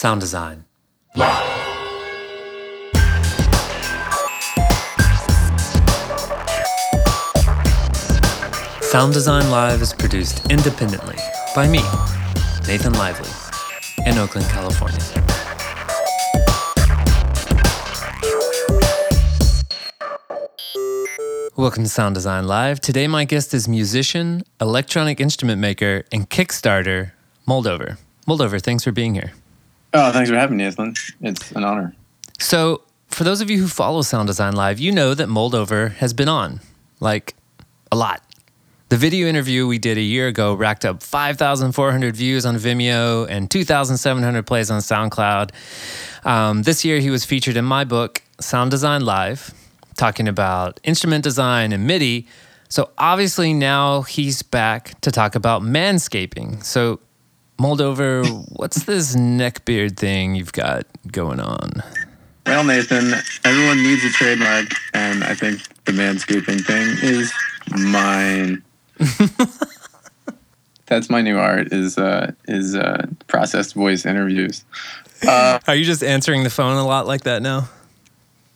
Sound 0.00 0.22
design. 0.22 0.64
Live. 1.14 1.28
Sound 8.80 9.12
Design 9.12 9.50
Live 9.50 9.82
is 9.82 9.92
produced 9.92 10.50
independently 10.50 11.16
by 11.54 11.68
me, 11.68 11.82
Nathan 12.66 12.94
Lively, 12.94 13.28
in 14.06 14.16
Oakland, 14.16 14.46
California. 14.48 14.98
Welcome 21.58 21.82
to 21.82 21.90
Sound 21.90 22.14
Design 22.14 22.46
Live. 22.46 22.80
Today, 22.80 23.06
my 23.06 23.26
guest 23.26 23.52
is 23.52 23.68
musician, 23.68 24.44
electronic 24.62 25.20
instrument 25.20 25.60
maker, 25.60 26.04
and 26.10 26.30
Kickstarter, 26.30 27.12
Moldover. 27.46 27.98
Moldover, 28.26 28.62
thanks 28.62 28.82
for 28.82 28.92
being 28.92 29.12
here. 29.12 29.34
Oh, 29.92 30.12
thanks 30.12 30.30
for 30.30 30.36
having 30.36 30.56
me, 30.56 30.64
Nathan. 30.64 30.94
It's 31.20 31.52
an 31.52 31.64
honor. 31.64 31.94
So, 32.38 32.82
for 33.08 33.24
those 33.24 33.40
of 33.40 33.50
you 33.50 33.58
who 33.58 33.66
follow 33.66 34.02
Sound 34.02 34.28
Design 34.28 34.54
Live, 34.54 34.78
you 34.78 34.92
know 34.92 35.14
that 35.14 35.28
Moldover 35.28 35.92
has 35.94 36.12
been 36.12 36.28
on, 36.28 36.60
like 37.00 37.34
a 37.90 37.96
lot. 37.96 38.22
The 38.88 38.96
video 38.96 39.28
interview 39.28 39.66
we 39.66 39.78
did 39.78 39.98
a 39.98 40.02
year 40.02 40.26
ago 40.28 40.54
racked 40.54 40.84
up 40.84 41.02
5,400 41.02 42.16
views 42.16 42.44
on 42.44 42.56
Vimeo 42.56 43.26
and 43.28 43.50
2,700 43.50 44.46
plays 44.46 44.70
on 44.70 44.80
SoundCloud. 44.80 45.50
Um, 46.24 46.62
this 46.62 46.84
year, 46.84 46.98
he 46.98 47.10
was 47.10 47.24
featured 47.24 47.56
in 47.56 47.64
my 47.64 47.84
book, 47.84 48.22
Sound 48.40 48.70
Design 48.70 49.04
Live, 49.04 49.54
talking 49.96 50.28
about 50.28 50.80
instrument 50.82 51.24
design 51.24 51.72
and 51.72 51.86
MIDI. 51.86 52.26
So, 52.68 52.90
obviously, 52.98 53.52
now 53.52 54.02
he's 54.02 54.42
back 54.42 55.00
to 55.02 55.10
talk 55.10 55.34
about 55.34 55.62
manscaping. 55.62 56.62
So, 56.64 57.00
Moldover, 57.60 58.24
what's 58.56 58.84
this 58.84 59.14
neckbeard 59.14 59.98
thing 59.98 60.34
you've 60.34 60.54
got 60.54 60.86
going 61.12 61.40
on? 61.40 61.82
Well, 62.46 62.64
Nathan, 62.64 63.12
everyone 63.44 63.82
needs 63.82 64.02
a 64.02 64.08
trademark, 64.08 64.72
and 64.94 65.22
I 65.22 65.34
think 65.34 65.60
the 65.84 65.92
manscaping 65.92 66.64
thing 66.64 66.96
is 67.02 67.30
mine. 67.76 68.62
That's 70.86 71.10
my 71.10 71.20
new 71.20 71.36
art 71.36 71.70
is 71.70 71.98
uh, 71.98 72.32
is 72.48 72.74
uh, 72.74 73.06
processed 73.26 73.74
voice 73.74 74.06
interviews. 74.06 74.64
Uh, 75.28 75.58
Are 75.68 75.74
you 75.74 75.84
just 75.84 76.02
answering 76.02 76.44
the 76.44 76.50
phone 76.50 76.78
a 76.78 76.86
lot 76.86 77.06
like 77.06 77.24
that 77.24 77.42
now? 77.42 77.68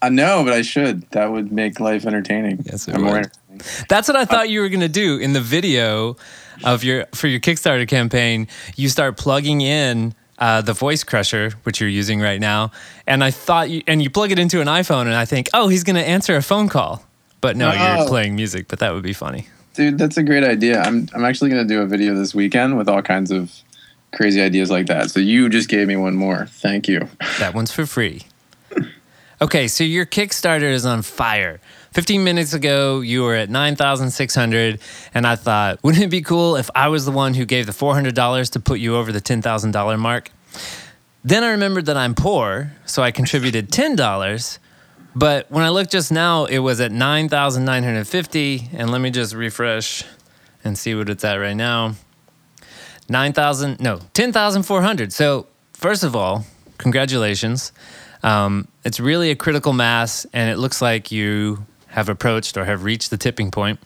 I 0.00 0.08
know, 0.08 0.44
but 0.44 0.55
I 0.55 0.62
should. 0.62 1.02
That 1.11 1.30
would 1.30 1.52
make 1.52 1.78
life 1.78 2.06
entertaining. 2.06 2.62
Yes, 2.64 2.89
it 2.89 2.96
would. 2.96 3.30
That's 3.91 4.08
what 4.08 4.16
I 4.16 4.24
thought 4.24 4.48
you 4.48 4.62
were 4.62 4.70
going 4.70 4.80
to 4.80 4.89
do 4.89 5.18
in 5.18 5.34
the 5.34 5.42
video 5.42 6.16
of 6.62 6.84
your 6.84 7.06
for 7.14 7.27
your 7.27 7.41
Kickstarter 7.41 7.88
campaign. 7.88 8.48
You 8.77 8.88
start 8.88 9.16
plugging 9.16 9.60
in 9.60 10.14
uh, 10.38 10.61
the 10.61 10.72
voice 10.72 11.05
crusher, 11.05 11.50
which 11.64 11.80
you're 11.80 11.91
using 11.91 12.20
right 12.20 12.41
now, 12.41 12.70
and 13.06 13.24
I 13.24 13.30
thought 13.30 13.70
you 13.70 13.83
and 13.86 14.02
you 14.02 14.11
plug 14.11 14.30
it 14.30 14.38
into 14.38 14.61
an 14.61 14.66
iPhone, 14.66 15.02
and 15.02 15.14
I 15.14 15.24
think, 15.24 15.48
oh, 15.55 15.69
he's 15.69 15.84
going 15.84 15.96
to 15.96 16.06
answer 16.06 16.36
a 16.36 16.42
phone 16.42 16.69
call. 16.69 17.05
But 17.41 17.56
no, 17.56 17.70
oh. 17.74 17.96
you're 17.96 18.08
playing 18.08 18.36
music. 18.36 18.69
But 18.69 18.78
that 18.78 18.94
would 18.94 19.02
be 19.02 19.12
funny. 19.12 19.48
Dude, 19.74 19.98
that's 19.98 20.16
a 20.16 20.22
great 20.22 20.44
idea. 20.44 20.80
I'm 20.80 21.08
I'm 21.14 21.24
actually 21.24 21.50
going 21.50 21.66
to 21.66 21.74
do 21.74 21.80
a 21.80 21.86
video 21.86 22.14
this 22.14 22.34
weekend 22.34 22.77
with 22.77 22.89
all 22.89 23.02
kinds 23.02 23.30
of 23.30 23.52
crazy 24.14 24.41
ideas 24.41 24.70
like 24.70 24.86
that. 24.86 25.11
So 25.11 25.20
you 25.20 25.48
just 25.48 25.68
gave 25.68 25.89
me 25.89 25.96
one 25.96 26.14
more. 26.14 26.46
Thank 26.46 26.89
you. 26.89 27.08
That 27.39 27.55
one's 27.55 27.72
for 27.72 27.86
free. 27.86 28.22
Okay, 29.41 29.68
so 29.68 29.84
your 29.84 30.06
Kickstarter 30.06 30.72
is 30.72 30.86
on 30.86 31.02
fire. 31.02 31.61
15 31.94 32.24
minutes 32.24 32.52
ago, 32.54 33.02
you 33.02 33.22
were 33.22 33.36
at 33.36 33.48
9,600, 33.48 34.80
and 35.14 35.24
I 35.24 35.36
thought, 35.36 35.78
wouldn't 35.84 36.02
it 36.02 36.10
be 36.10 36.22
cool 36.22 36.56
if 36.56 36.68
I 36.74 36.88
was 36.88 37.04
the 37.04 37.12
one 37.12 37.34
who 37.34 37.44
gave 37.44 37.66
the 37.66 37.72
$400 37.72 38.50
to 38.50 38.60
put 38.60 38.80
you 38.80 38.96
over 38.96 39.12
the 39.12 39.20
$10,000 39.20 39.98
mark? 40.00 40.32
Then 41.22 41.44
I 41.44 41.52
remembered 41.52 41.86
that 41.86 41.96
I'm 41.96 42.16
poor, 42.16 42.72
so 42.84 43.00
I 43.04 43.12
contributed 43.12 43.70
$10. 43.70 44.58
But 45.14 45.48
when 45.52 45.62
I 45.62 45.68
looked 45.68 45.92
just 45.92 46.10
now, 46.10 46.46
it 46.46 46.58
was 46.58 46.80
at 46.80 46.90
9,950. 46.90 48.70
And 48.72 48.90
let 48.90 49.00
me 49.00 49.10
just 49.10 49.32
refresh 49.32 50.02
and 50.64 50.77
see 50.77 50.96
what 50.96 51.08
it's 51.08 51.24
at 51.24 51.36
right 51.36 51.54
now. 51.54 51.94
9,000, 53.08 53.78
no, 53.78 54.00
10,400. 54.14 55.12
So, 55.12 55.46
first 55.72 56.02
of 56.02 56.16
all, 56.16 56.44
congratulations. 56.77 57.72
Um, 58.24 58.66
it's 58.84 58.98
really 58.98 59.30
a 59.30 59.36
critical 59.36 59.72
mass, 59.72 60.27
and 60.33 60.50
it 60.50 60.56
looks 60.56 60.83
like 60.83 61.12
you 61.12 61.64
have 61.94 62.08
approached 62.08 62.56
or 62.56 62.64
have 62.64 62.82
reached 62.82 63.10
the 63.10 63.16
tipping 63.16 63.52
point. 63.52 63.78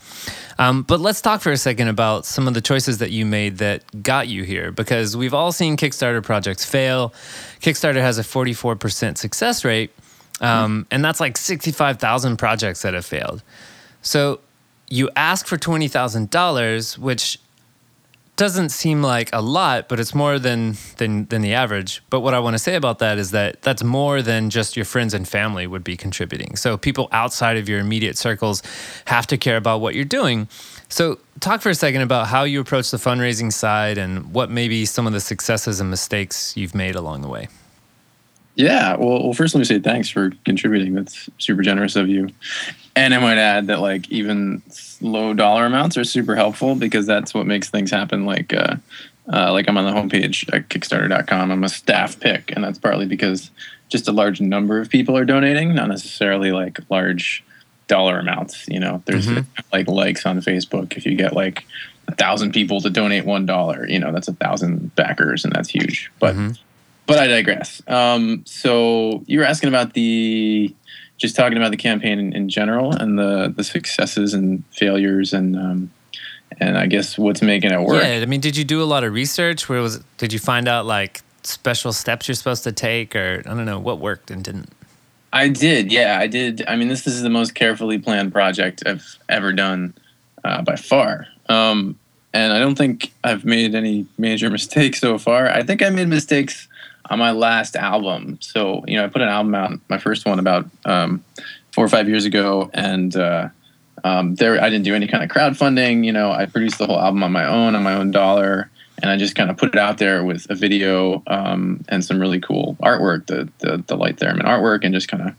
Um, 0.59 0.83
but 0.83 0.99
let's 0.99 1.21
talk 1.21 1.43
for 1.43 1.53
a 1.53 1.59
second 1.59 1.89
about 1.89 2.25
some 2.25 2.49
of 2.49 2.55
the 2.55 2.63
choices 2.63 2.99
that 2.99 3.11
you 3.11 3.27
made 3.27 3.59
that 3.59 4.03
got 4.03 4.29
you 4.29 4.45
here, 4.45 4.73
because 4.73 5.15
we've 5.15 5.35
all 5.35 5.53
seen 5.53 5.77
Kickstarter 5.77 6.23
projects 6.23 6.65
fail. 6.65 7.11
Kickstarter 7.61 8.01
has 8.01 8.19
a 8.19 8.23
44% 8.23 9.19
success 9.19 9.63
rate. 9.63 9.91
Um, 10.41 10.87
and 10.91 11.05
that's 11.05 11.21
like 11.21 11.37
65,000 11.37 12.39
projects 12.39 12.81
that 12.83 12.95
have 12.95 13.05
failed. 13.05 13.43
So 14.01 14.41
you 14.89 15.11
ask 15.15 15.47
for 15.47 15.59
$20,000, 15.59 16.99
which 16.99 17.39
doesn't 18.39 18.69
seem 18.69 19.03
like 19.03 19.31
a 19.33 19.43
lot, 19.43 19.89
but 19.89 19.99
it's 19.99 20.15
more 20.15 20.39
than, 20.39 20.77
than, 20.99 21.27
than 21.27 21.43
the 21.43 21.55
average. 21.55 22.03
But 22.09 22.21
what 22.21 22.35
I 22.35 22.39
want 22.39 22.55
to 22.55 22.59
say 22.59 22.77
about 22.77 23.01
that 23.01 23.19
is 23.19 23.33
that 23.33 23.63
that's 23.63 23.83
more 23.83 24.23
than 24.23 24.49
just 24.49 24.77
your 24.77 24.85
friends 24.85 25.13
and 25.13 25.27
family 25.27 25.67
would 25.67 25.83
be 25.83 25.97
contributing. 25.97 26.55
So 26.55 26.79
people 26.79 27.09
outside 27.11 27.57
of 27.57 27.69
your 27.69 27.81
immediate 27.81 28.17
circles 28.17 28.63
have 29.07 29.27
to 29.27 29.37
care 29.37 29.57
about 29.57 29.81
what 29.81 29.97
you're 29.97 30.05
doing. 30.05 30.49
So 30.89 31.19
talk 31.41 31.61
for 31.63 31.71
a 31.71 31.75
second 31.75 32.03
about 32.03 32.29
how 32.29 32.45
you 32.45 32.61
approach 32.61 32.93
the 32.93 32.97
fundraising 32.97 33.53
side 33.53 33.99
and 33.99 34.33
what 34.33 34.51
maybe 34.51 34.87
some 34.87 35.09
of 35.09 35.13
the 35.13 35.21
successes 35.21 35.81
and 35.81 35.91
mistakes 35.91 36.57
you've 36.57 36.77
made 36.77 36.95
along 36.95 37.23
the 37.23 37.29
way. 37.29 37.49
Yeah, 38.55 38.95
well, 38.97 39.25
well, 39.25 39.33
first 39.33 39.55
let 39.55 39.59
me 39.59 39.65
say 39.65 39.81
thanks 39.81 40.09
for 40.09 40.31
contributing. 40.45 40.95
That's 40.95 41.29
super 41.39 41.63
generous 41.63 41.97
of 41.97 42.09
you. 42.09 42.29
And 42.95 43.15
I 43.15 43.19
might 43.19 43.39
add 43.39 43.67
that 43.67 43.81
like 43.81 44.09
even 44.11 44.63
low 45.01 45.35
dollar 45.35 45.67
amounts 45.67 45.97
are 45.97 46.05
super 46.05 46.35
helpful 46.35 46.75
because 46.75 47.07
that's 47.07 47.35
what 47.35 47.47
makes 47.47 47.71
things 47.71 47.91
happen. 47.91 48.25
Like, 48.25 48.53
uh, 48.53 48.77
uh, 49.33 49.53
like 49.53 49.69
I'm 49.69 49.77
on 49.77 49.85
the 49.85 49.93
homepage 49.93 50.53
at 50.55 50.69
Kickstarter.com. 50.69 51.51
I'm 51.51 51.65
a 51.65 51.69
staff 51.69 52.19
pick, 52.19 52.53
and 52.55 52.65
that's 52.65 52.79
partly 52.79 53.07
because 53.07 53.51
just 53.89 54.09
a 54.09 54.13
large 54.13 54.41
number 54.41 54.81
of 54.81 54.91
people 54.91 55.17
are 55.17 55.25
donating, 55.25 55.75
not 55.75 55.89
necessarily 55.89 56.53
like 56.53 56.79
large 56.91 57.45
dollar 57.87 58.19
amounts. 58.19 58.69
You 58.69 58.81
know, 58.81 59.03
there's 59.07 59.27
mm-hmm. 59.27 59.61
like 59.73 59.89
likes 59.89 60.27
on 60.27 60.41
Facebook. 60.41 60.97
If 60.97 61.07
you 61.07 61.15
get 61.17 61.35
like 61.35 61.67
a 62.07 62.15
thousand 62.15 62.53
people 62.53 62.81
to 62.81 62.91
donate 62.91 63.25
one 63.25 63.47
dollar, 63.47 63.87
you 63.87 63.99
know, 63.99 64.13
that's 64.13 64.29
a 64.29 64.35
thousand 64.35 64.95
backers, 64.95 65.45
and 65.45 65.53
that's 65.53 65.69
huge. 65.69 66.11
But 66.19 66.35
mm-hmm 66.35 66.53
but 67.09 67.19
I 67.19 67.27
digress. 67.27 67.83
Um, 67.89 68.43
so 68.45 69.25
you 69.27 69.39
were 69.39 69.45
asking 69.47 69.71
about 69.71 69.95
the 69.95 70.73
just 71.19 71.37
talking 71.37 71.59
about 71.59 71.73
the 71.73 71.77
campaign 71.77 72.19
in, 72.19 72.33
in 72.33 72.49
general 72.49 72.93
and 72.93 73.19
the 73.19 73.53
the 73.55 73.65
successes 73.65 74.33
and 74.33 74.65
failures 74.71 75.33
and 75.33 75.57
um, 75.57 75.91
and 76.61 76.79
I 76.79 76.87
guess 76.87 77.19
what's 77.19 77.43
making 77.43 77.73
it 77.73 77.81
work. 77.81 78.03
Yeah, 78.03 78.21
I 78.23 78.27
mean, 78.27 78.41
did 78.41 78.57
you 78.57 78.65
do 78.65 78.83
a 78.83 78.85
lot 78.85 79.05
of 79.05 79.13
research? 79.13 79.69
Where 79.69 79.83
was 79.83 79.99
did 80.17 80.33
you 80.33 80.39
find 80.39 80.67
out 80.67 80.87
like 80.87 81.21
special 81.43 81.93
steps 81.93 82.29
you're 82.29 82.35
supposed 82.35 82.65
to 82.65 82.73
take, 82.73 83.15
or 83.15 83.43
I 83.45 83.55
don't 83.55 83.65
know 83.65 83.79
what 83.79 83.99
worked 83.99 84.31
and 84.31 84.43
didn't? 84.43 84.71
I 85.33 85.49
did. 85.49 85.93
Yeah, 85.93 86.19
I 86.19 86.27
did. 86.27 86.65
I 86.67 86.77
mean, 86.77 86.89
this 86.89 87.07
is 87.07 87.23
the 87.23 87.31
most 87.31 87.55
carefully 87.55 87.99
planned 87.99 88.33
project 88.33 88.83
I've 88.87 89.19
ever 89.29 89.53
done 89.53 89.95
uh, 90.45 90.63
by 90.63 90.77
far. 90.77 91.27
Um, 91.49 91.99
and 92.33 92.53
I 92.53 92.59
don't 92.59 92.77
think 92.77 93.13
I've 93.25 93.45
made 93.45 93.75
any 93.75 94.07
major 94.17 94.49
mistakes 94.59 95.01
so 95.01 95.19
far. 95.19 95.49
I 95.49 95.63
think 95.63 95.83
I 95.83 95.91
made 95.91 96.09
mistakes 96.09 96.69
on 97.11 97.19
my 97.19 97.31
last 97.31 97.77
album. 97.77 98.39
So, 98.41 98.85
you 98.87 98.97
know, 98.97 99.05
I 99.05 99.09
put 99.09 99.23
an 99.23 99.29
album 99.29 99.55
out, 99.55 99.79
my 99.89 99.99
first 99.99 100.27
one 100.27 100.39
about 100.39 100.67
um, 100.85 101.25
four 101.73 101.85
or 101.85 101.89
five 101.89 102.09
years 102.09 102.25
ago, 102.25 102.71
and 102.75 103.15
uh, 103.17 103.49
um, 104.05 104.35
there 104.35 104.63
I 104.63 104.71
didn't 104.71 104.85
do 104.85 104.95
any 104.95 105.07
kind 105.07 105.25
of 105.25 105.31
crowdfunding. 105.31 106.05
You 106.05 106.13
know, 106.13 106.31
I 106.31 106.47
produced 106.47 106.79
the 106.79 106.87
whole 106.87 107.01
album 107.01 107.23
on 107.23 107.33
my 107.33 107.47
own, 107.47 107.75
on 107.75 107.83
my 107.83 107.95
own 107.95 108.11
dollar, 108.11 108.71
and 109.01 109.11
I 109.11 109.17
just 109.17 109.35
kind 109.35 109.51
of 109.51 109.57
put 109.57 109.75
it 109.75 109.79
out 109.79 109.99
there 109.99 110.25
with 110.25 110.47
a 110.51 110.55
video 110.55 111.23
um, 111.27 111.85
and 111.89 112.05
some 112.05 112.21
really 112.21 112.41
cool 112.41 112.77
artwork, 112.83 113.27
the 113.27 113.49
the, 113.59 113.83
the 113.87 113.97
Light 113.97 114.17
Theremin 114.17 114.43
artwork, 114.43 114.85
and 114.85 114.95
just 114.95 115.09
kind 115.09 115.23
of 115.29 115.35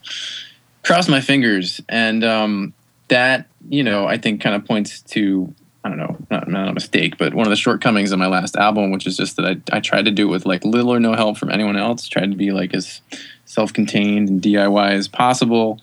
cross 0.83 1.07
my 1.07 1.21
fingers. 1.21 1.81
And 1.89 2.23
um, 2.23 2.73
that, 3.09 3.47
you 3.69 3.83
know, 3.83 4.07
I 4.07 4.17
think 4.17 4.41
kind 4.41 4.55
of 4.55 4.65
points 4.65 5.01
to 5.01 5.53
I 5.83 5.89
don't 5.89 5.97
know, 5.97 6.17
not, 6.29 6.49
not 6.49 6.67
a 6.67 6.73
mistake, 6.73 7.17
but 7.17 7.33
one 7.33 7.45
of 7.45 7.51
the 7.51 7.55
shortcomings 7.55 8.11
of 8.11 8.19
my 8.19 8.27
last 8.27 8.57
album, 8.57 8.91
which 8.91 9.07
is 9.07 9.15
just 9.15 9.37
that 9.37 9.45
I, 9.45 9.77
I 9.77 9.79
tried 9.79 10.05
to 10.05 10.11
do 10.11 10.27
it 10.27 10.31
with 10.31 10.45
like 10.45 10.65
little 10.65 10.93
or 10.93 10.99
no 10.99 11.13
help 11.13 11.37
from 11.37 11.49
anyone 11.49 11.77
else, 11.77 12.07
tried 12.07 12.31
to 12.31 12.37
be 12.37 12.51
like 12.51 12.73
as 12.73 13.01
self 13.45 13.71
contained 13.71 14.27
and 14.27 14.41
DIY 14.41 14.91
as 14.91 15.07
possible, 15.07 15.79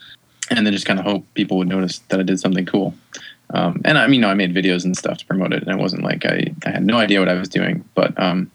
and 0.50 0.66
then 0.66 0.72
just 0.72 0.86
kind 0.86 0.98
of 0.98 1.06
hope 1.06 1.24
people 1.34 1.56
would 1.58 1.68
notice 1.68 2.00
that 2.10 2.20
I 2.20 2.24
did 2.24 2.38
something 2.38 2.66
cool. 2.66 2.94
Um, 3.50 3.80
and 3.84 3.96
I 3.96 4.06
mean, 4.06 4.20
know, 4.20 4.28
I 4.28 4.34
made 4.34 4.54
videos 4.54 4.84
and 4.84 4.96
stuff 4.96 5.18
to 5.18 5.26
promote 5.26 5.52
it, 5.52 5.62
and 5.62 5.70
it 5.70 5.80
wasn't 5.80 6.02
like 6.02 6.26
I, 6.26 6.52
I 6.64 6.70
had 6.70 6.84
no 6.84 6.98
idea 6.98 7.20
what 7.20 7.28
I 7.28 7.34
was 7.34 7.48
doing. 7.48 7.84
But 7.94 8.18
um, 8.20 8.50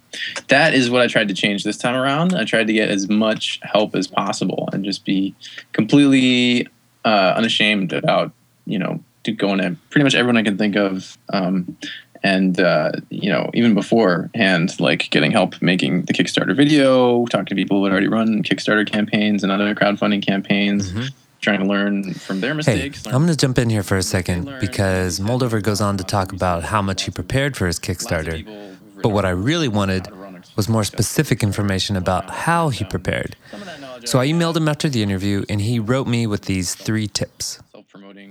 that 0.49 0.73
is 0.73 0.89
what 0.89 1.01
I 1.01 1.07
tried 1.07 1.29
to 1.29 1.33
change 1.33 1.63
this 1.63 1.77
time 1.77 1.95
around. 1.95 2.35
I 2.35 2.44
tried 2.44 2.67
to 2.67 2.73
get 2.73 2.89
as 2.89 3.09
much 3.09 3.59
help 3.63 3.95
as 3.95 4.07
possible 4.07 4.69
and 4.73 4.83
just 4.83 5.05
be 5.05 5.33
completely 5.71 6.67
uh, 7.05 7.33
unashamed 7.37 7.94
about, 7.94 8.31
you 8.65 8.77
know, 8.77 9.01
to 9.23 9.31
go 9.31 9.53
into 9.53 9.75
pretty 9.89 10.03
much 10.03 10.15
everyone 10.15 10.38
I 10.38 10.44
can 10.44 10.57
think 10.57 10.75
of, 10.75 11.18
um, 11.31 11.77
and 12.23 12.59
uh, 12.59 12.91
you 13.09 13.29
know 13.29 13.50
even 13.53 13.73
beforehand 13.73 14.79
like 14.79 15.09
getting 15.09 15.31
help 15.31 15.62
making 15.62 16.03
the 16.03 16.13
kickstarter 16.13 16.56
video 16.56 17.25
talking 17.27 17.47
to 17.47 17.56
people 17.56 17.79
who 17.79 17.85
had 17.85 17.91
already 17.91 18.07
run 18.07 18.44
kickstarter 18.44 18.89
campaigns 18.89 19.44
and 19.44 19.51
other 19.51 19.73
crowdfunding 19.73 20.25
campaigns 20.25 20.94
trying 21.41 21.59
to 21.59 21.65
learn 21.65 22.13
from 22.13 22.39
their 22.39 22.51
Mm-hmm. 22.51 22.69
Hey, 22.69 22.89
mistakes 22.89 23.07
I'm 23.07 23.13
going 23.13 23.27
to 23.27 23.35
jump 23.35 23.57
in 23.57 23.69
here 23.69 23.81
for 23.81 23.97
a 23.97 24.03
second 24.03 24.45
because 24.59 25.19
Moldover 25.19 25.62
goes 25.63 25.81
on 25.81 25.97
to 25.97 26.03
talk 26.03 26.31
about 26.31 26.63
how 26.63 26.81
much 26.81 27.03
he 27.03 27.12
prepared 27.12 27.57
for 27.57 27.65
his 27.65 27.79
Kickstarter. 27.79 28.77
But 29.01 29.09
what 29.09 29.25
I 29.25 29.31
really 29.31 29.68
wanted 29.68 30.03
to 30.03 30.21
was 30.56 30.68
more 30.68 30.83
specific 30.83 31.44
information 31.44 31.95
about 31.95 32.29
how 32.29 32.69
he 32.69 32.83
prepared. 32.83 33.35
Some 33.51 33.62
of 33.62 33.68
that 33.68 33.79
knowledge 33.79 34.07
So 34.07 34.19
I 34.19 34.27
emailed 34.27 34.56
him 34.57 34.68
after 34.68 34.89
the 34.89 35.01
interview 35.01 35.44
and 35.50 35.62
he 35.62 35.79
wrote 35.79 36.07
me 36.07 36.27
with 36.27 36.44
these 36.44 36.75
three 36.75 37.07
tips. 37.07 37.59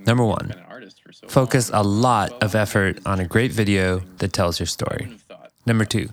Number 0.07 0.25
one, 0.25 0.55
artist 0.69 1.03
for 1.03 1.13
so 1.13 1.29
Focus 1.29 1.71
a 1.73 1.83
lot 1.83 2.33
of 2.43 2.55
effort 2.55 2.99
on 3.07 3.21
a 3.21 3.27
great 3.27 3.53
video 3.53 4.01
that 4.19 4.33
tells 4.33 4.59
your 4.59 4.67
story. 4.67 5.07
Wouldn't 5.09 5.13
have 5.13 5.23
thought. 5.23 5.53
Number 5.67 5.85
two, 5.85 6.09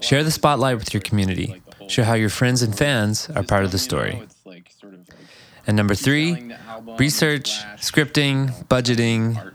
share 0.00 0.22
the 0.22 0.30
spotlight 0.30 0.78
with 0.78 0.94
your 0.94 1.00
community. 1.00 1.62
Show 1.88 2.04
how 2.04 2.14
your 2.14 2.28
friends 2.28 2.62
and 2.62 2.76
fans 2.76 3.28
are 3.30 3.42
part 3.42 3.64
of 3.64 3.72
the 3.72 3.78
story. 3.78 4.20
It's 4.22 4.46
like 4.46 4.70
sort 4.80 4.94
of 4.94 5.00
like 5.08 5.18
And 5.66 5.76
number 5.76 5.94
three, 5.94 6.32
selling 6.32 6.48
the 6.48 6.60
album 6.60 6.96
research, 6.96 7.50
scripting, 7.76 8.66
budgeting, 8.66 9.52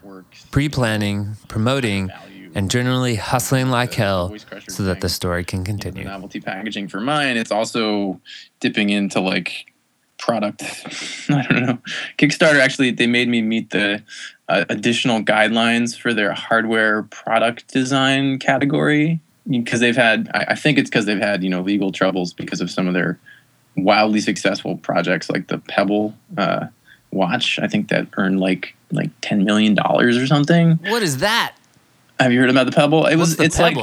pre 0.51 0.69
planning, 0.69 1.19
um, 1.19 1.37
promoting, 1.47 2.11
and 2.53 2.69
generally 2.69 3.15
hustling 3.15 3.69
like 3.69 3.93
hell 3.93 4.35
so 4.67 4.83
that 4.83 5.01
the 5.01 5.09
story 5.09 5.43
can 5.43 5.59
you 5.59 5.63
know, 5.63 5.73
the 5.73 5.79
continue. 5.79 6.03
novelty 6.03 6.39
packaging 6.39 6.87
for 6.87 6.99
mine. 6.99 7.37
It's 7.37 7.51
also 7.51 8.19
dipping 8.59 8.89
into 8.89 9.19
like 9.19 9.71
product. 10.17 10.63
I 11.29 11.45
don't 11.49 11.65
know. 11.65 11.79
Kickstarter 12.17 12.59
actually 12.59 12.91
they 12.91 13.07
made 13.07 13.27
me 13.27 13.41
meet 13.41 13.71
the 13.71 14.03
uh, 14.49 14.65
additional 14.69 15.21
guidelines 15.21 15.97
for 15.97 16.13
their 16.13 16.33
hardware 16.33 17.03
product 17.03 17.67
design 17.71 18.39
category 18.39 19.19
because 19.49 19.79
they've 19.79 19.95
had. 19.95 20.29
I, 20.33 20.45
I 20.49 20.55
think 20.55 20.77
it's 20.77 20.89
because 20.89 21.05
they've 21.05 21.19
had 21.19 21.43
you 21.43 21.49
know 21.49 21.61
legal 21.61 21.91
troubles 21.91 22.33
because 22.33 22.61
of 22.61 22.69
some 22.69 22.87
of 22.87 22.93
their 22.93 23.19
wildly 23.75 24.21
successful 24.21 24.77
projects 24.77 25.29
like 25.29 25.47
the 25.47 25.59
Pebble 25.59 26.15
uh, 26.37 26.67
watch. 27.11 27.59
I 27.59 27.67
think 27.67 27.89
that 27.89 28.07
earned 28.17 28.39
like 28.39 28.75
like 28.91 29.11
ten 29.21 29.43
million 29.43 29.75
dollars 29.75 30.17
or 30.17 30.27
something. 30.27 30.79
What 30.87 31.03
is 31.03 31.17
that? 31.19 31.55
Have 32.19 32.31
you 32.31 32.39
heard 32.39 32.49
about 32.49 32.65
the 32.65 32.71
Pebble? 32.71 33.05
It 33.05 33.15
was 33.15 33.37
What's 33.37 33.37
the 33.37 33.43
it's 33.43 33.59
like 33.59 33.77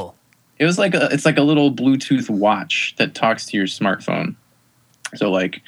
it 0.59 0.65
was 0.65 0.79
like 0.79 0.95
a 0.95 1.09
it's 1.13 1.25
like 1.25 1.39
a 1.39 1.43
little 1.43 1.73
bluetooth 1.73 2.31
watch 2.31 2.95
that 2.99 3.15
talks 3.15 3.47
to 3.47 3.57
your 3.57 3.67
smartphone 3.67 4.37
so 5.17 5.31
like 5.31 5.63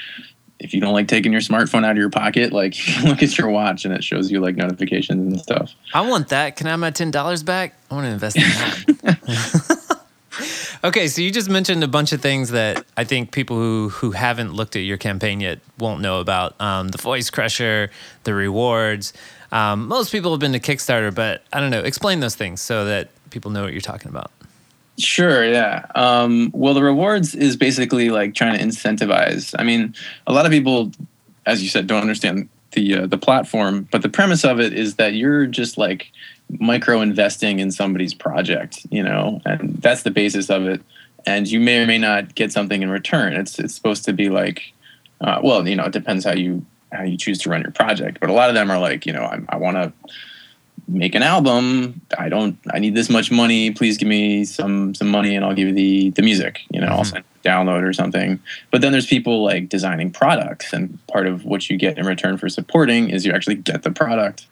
if 0.59 0.73
you 0.73 0.81
don't 0.81 0.95
like 0.95 1.09
taking 1.09 1.33
your 1.33 1.41
smartphone 1.41 1.85
out 1.85 1.93
of 1.93 1.97
your 1.99 2.11
pocket 2.11 2.53
like 2.53 2.75
look 3.05 3.23
at 3.23 3.37
your 3.37 3.49
watch 3.51 3.85
and 3.85 3.95
it 3.95 4.03
shows 4.03 4.31
you 4.31 4.41
like 4.41 4.57
notifications 4.57 5.33
and 5.33 5.41
stuff 5.41 5.75
I 5.95 6.01
want 6.03 6.29
that. 6.29 6.57
Can 6.57 6.67
I 6.67 6.71
have 6.71 6.81
my 6.81 6.91
ten 6.91 7.11
dollars 7.11 7.43
back? 7.43 7.75
I 7.91 7.95
want 7.95 8.07
to 8.07 8.11
invest 8.11 8.37
in 8.37 8.43
that. 8.43 9.97
okay, 10.85 11.09
so 11.09 11.23
you 11.23 11.31
just 11.31 11.49
mentioned 11.49 11.83
a 11.85 11.89
bunch 11.89 12.13
of 12.13 12.21
things 12.21 12.51
that 12.51 12.85
I 12.97 13.05
think 13.05 13.33
people 13.33 13.57
who 13.57 13.89
who 13.91 14.11
haven't 14.13 14.53
looked 14.53 14.77
at 14.77 14.81
your 14.81 14.97
campaign 14.97 15.41
yet 15.41 15.61
won't 15.79 16.01
know 16.01 16.21
about. 16.21 16.61
Um, 16.61 16.89
the 16.89 16.99
voice 16.99 17.31
crusher, 17.31 17.91
the 18.25 18.35
rewards. 18.35 19.13
Um, 19.53 19.89
most 19.89 20.11
people 20.13 20.33
have 20.33 20.41
been 20.41 20.53
to 20.53 20.61
Kickstarter, 20.61 21.15
but 21.15 21.43
I 21.53 21.61
don't 21.61 21.71
know. 21.71 21.81
Explain 21.81 22.21
those 22.21 22.35
things 22.35 22.61
so 22.61 22.85
that 22.87 23.11
people 23.31 23.51
know 23.51 23.63
what 23.63 23.73
you're 23.73 23.81
talking 23.81 24.09
about. 24.11 24.31
Sure 24.99 25.45
yeah. 25.45 25.87
Um, 25.95 26.51
well 26.55 26.75
the 26.75 26.83
rewards 26.83 27.35
is 27.35 27.57
basically 27.57 28.11
like 28.11 28.35
trying 28.35 28.59
to 28.59 28.65
incentivize. 28.65 29.55
I 29.59 29.63
mean 29.63 29.95
a 30.27 30.33
lot 30.33 30.47
of 30.47 30.53
people 30.53 30.93
as 31.45 31.63
you 31.63 31.69
said 31.69 31.87
don't 31.87 32.01
understand 32.01 32.49
the 32.73 32.97
uh, 32.97 33.07
the 33.07 33.19
platform 33.19 33.89
but 33.91 34.03
the 34.03 34.09
premise 34.09 34.45
of 34.45 34.61
it 34.61 34.73
is 34.73 34.97
that 34.97 35.15
you're 35.15 35.47
just 35.47 35.79
like 35.79 36.11
micro 36.61 37.01
investing 37.01 37.59
in 37.59 37.73
somebody's 37.73 38.15
project 38.15 38.87
you 38.91 39.03
know 39.03 39.41
and 39.45 39.75
that's 39.83 40.03
the 40.03 40.11
basis 40.11 40.51
of 40.51 40.67
it. 40.67 40.83
And 41.29 41.49
you 41.49 41.59
may 41.59 41.83
or 41.83 41.87
may 41.87 41.99
not 41.99 42.37
get 42.37 42.53
something 42.53 42.83
in 42.83 42.91
return. 42.91 43.33
It's 43.33 43.59
it's 43.59 43.75
supposed 43.75 44.05
to 44.05 44.13
be 44.13 44.29
like 44.29 44.73
uh, 45.21 45.41
well 45.43 45.67
you 45.67 45.77
know 45.77 45.85
it 45.85 45.93
depends 45.93 46.25
how 46.25 46.35
you 46.35 46.65
how 46.93 47.03
you 47.03 47.17
choose 47.17 47.39
to 47.39 47.51
run 47.51 47.63
your 47.63 47.73
project 47.73 48.19
but 48.21 48.31
a 48.31 48.33
lot 48.33 48.49
of 48.49 48.55
them 48.55 48.71
are 48.71 48.79
like 48.79 49.07
you 49.07 49.13
know 49.13 49.23
i, 49.23 49.39
I 49.49 49.57
want 49.57 49.77
to 49.77 49.93
make 50.89 51.15
an 51.15 51.23
album. 51.23 52.01
I 52.19 52.29
don't 52.29 52.59
i 52.73 52.79
need 52.79 52.95
this 52.95 53.11
much 53.11 53.31
money. 53.31 53.71
Please 53.71 53.99
give 53.99 54.09
me 54.09 54.45
some 54.45 54.95
some 54.95 55.09
money 55.09 55.35
and 55.37 55.45
i'll 55.45 55.55
give 55.55 55.69
you 55.69 55.75
the 55.75 56.11
the 56.11 56.23
music 56.23 56.61
you 56.71 56.81
know 56.81 56.89
i'll 56.89 57.01
Mhm. 57.01 57.07
send 57.13 57.25
a 57.45 57.49
download 57.49 57.83
or 57.83 57.93
something. 57.93 58.39
But 58.71 58.81
then 58.81 58.93
there's 58.93 59.07
people 59.07 59.45
like 59.45 59.69
designing 59.69 60.11
products 60.11 60.73
and 60.73 60.99
part 61.09 61.27
of 61.27 61.45
what 61.45 61.69
you 61.71 61.77
get 61.77 61.99
in 61.99 62.07
return 62.07 62.37
for 62.39 62.49
supporting 62.49 63.11
is 63.11 63.25
you 63.27 63.33
actually 63.33 63.57
get 63.57 63.83
the 63.83 63.91
product. 63.91 64.47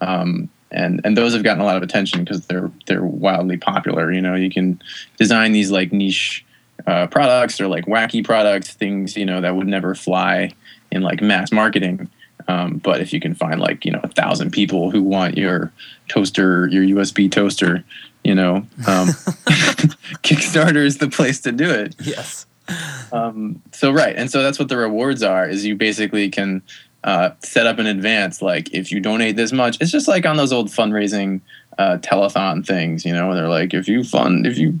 Um, 0.00 0.48
and 0.72 1.00
and 1.04 1.16
those 1.16 1.32
have 1.34 1.42
gotten 1.42 1.60
a 1.60 1.64
lot 1.64 1.76
of 1.76 1.82
attention 1.82 2.22
because 2.24 2.46
they're 2.46 2.70
they're 2.86 3.04
wildly 3.04 3.56
popular 3.56 4.12
you 4.12 4.20
know. 4.20 4.34
You 4.36 4.50
can 4.50 4.80
design 5.18 5.50
these 5.52 5.70
like 5.72 5.92
niche 5.92 6.44
uh, 6.86 7.06
products 7.08 7.60
or 7.60 7.66
like 7.68 7.84
wacky 7.86 8.24
products 8.24 8.72
things 8.72 9.16
you 9.16 9.26
know 9.26 9.40
that 9.40 9.54
would 9.56 9.66
never 9.66 9.94
fly 9.94 10.50
in 10.90 11.02
like 11.02 11.20
mass 11.20 11.52
marketing 11.52 12.08
um, 12.48 12.78
but 12.78 13.00
if 13.00 13.12
you 13.12 13.20
can 13.20 13.34
find 13.34 13.60
like 13.60 13.84
you 13.84 13.92
know 13.92 14.00
a 14.02 14.08
thousand 14.08 14.50
people 14.50 14.90
who 14.90 15.02
want 15.02 15.36
your 15.36 15.72
toaster, 16.08 16.66
your 16.68 16.84
USB 16.84 17.30
toaster, 17.30 17.84
you 18.24 18.34
know, 18.34 18.56
um, 18.56 18.66
Kickstarter 20.22 20.84
is 20.84 20.98
the 20.98 21.08
place 21.08 21.40
to 21.42 21.52
do 21.52 21.70
it. 21.70 21.94
Yes. 22.00 22.46
Um, 23.12 23.62
so 23.72 23.90
right, 23.90 24.14
and 24.16 24.30
so 24.30 24.42
that's 24.42 24.58
what 24.58 24.68
the 24.68 24.76
rewards 24.76 25.22
are. 25.22 25.48
Is 25.48 25.64
you 25.64 25.76
basically 25.76 26.30
can 26.30 26.62
uh, 27.04 27.30
set 27.42 27.66
up 27.66 27.78
in 27.78 27.86
advance. 27.86 28.42
Like 28.42 28.72
if 28.74 28.92
you 28.92 29.00
donate 29.00 29.36
this 29.36 29.52
much, 29.52 29.78
it's 29.80 29.90
just 29.90 30.08
like 30.08 30.26
on 30.26 30.36
those 30.36 30.52
old 30.52 30.68
fundraising 30.68 31.40
uh, 31.78 31.98
telethon 31.98 32.64
things. 32.66 33.04
You 33.04 33.12
know, 33.12 33.28
where 33.28 33.36
they're 33.36 33.48
like 33.48 33.74
if 33.74 33.88
you 33.88 34.04
fund 34.04 34.46
if 34.46 34.58
you 34.58 34.80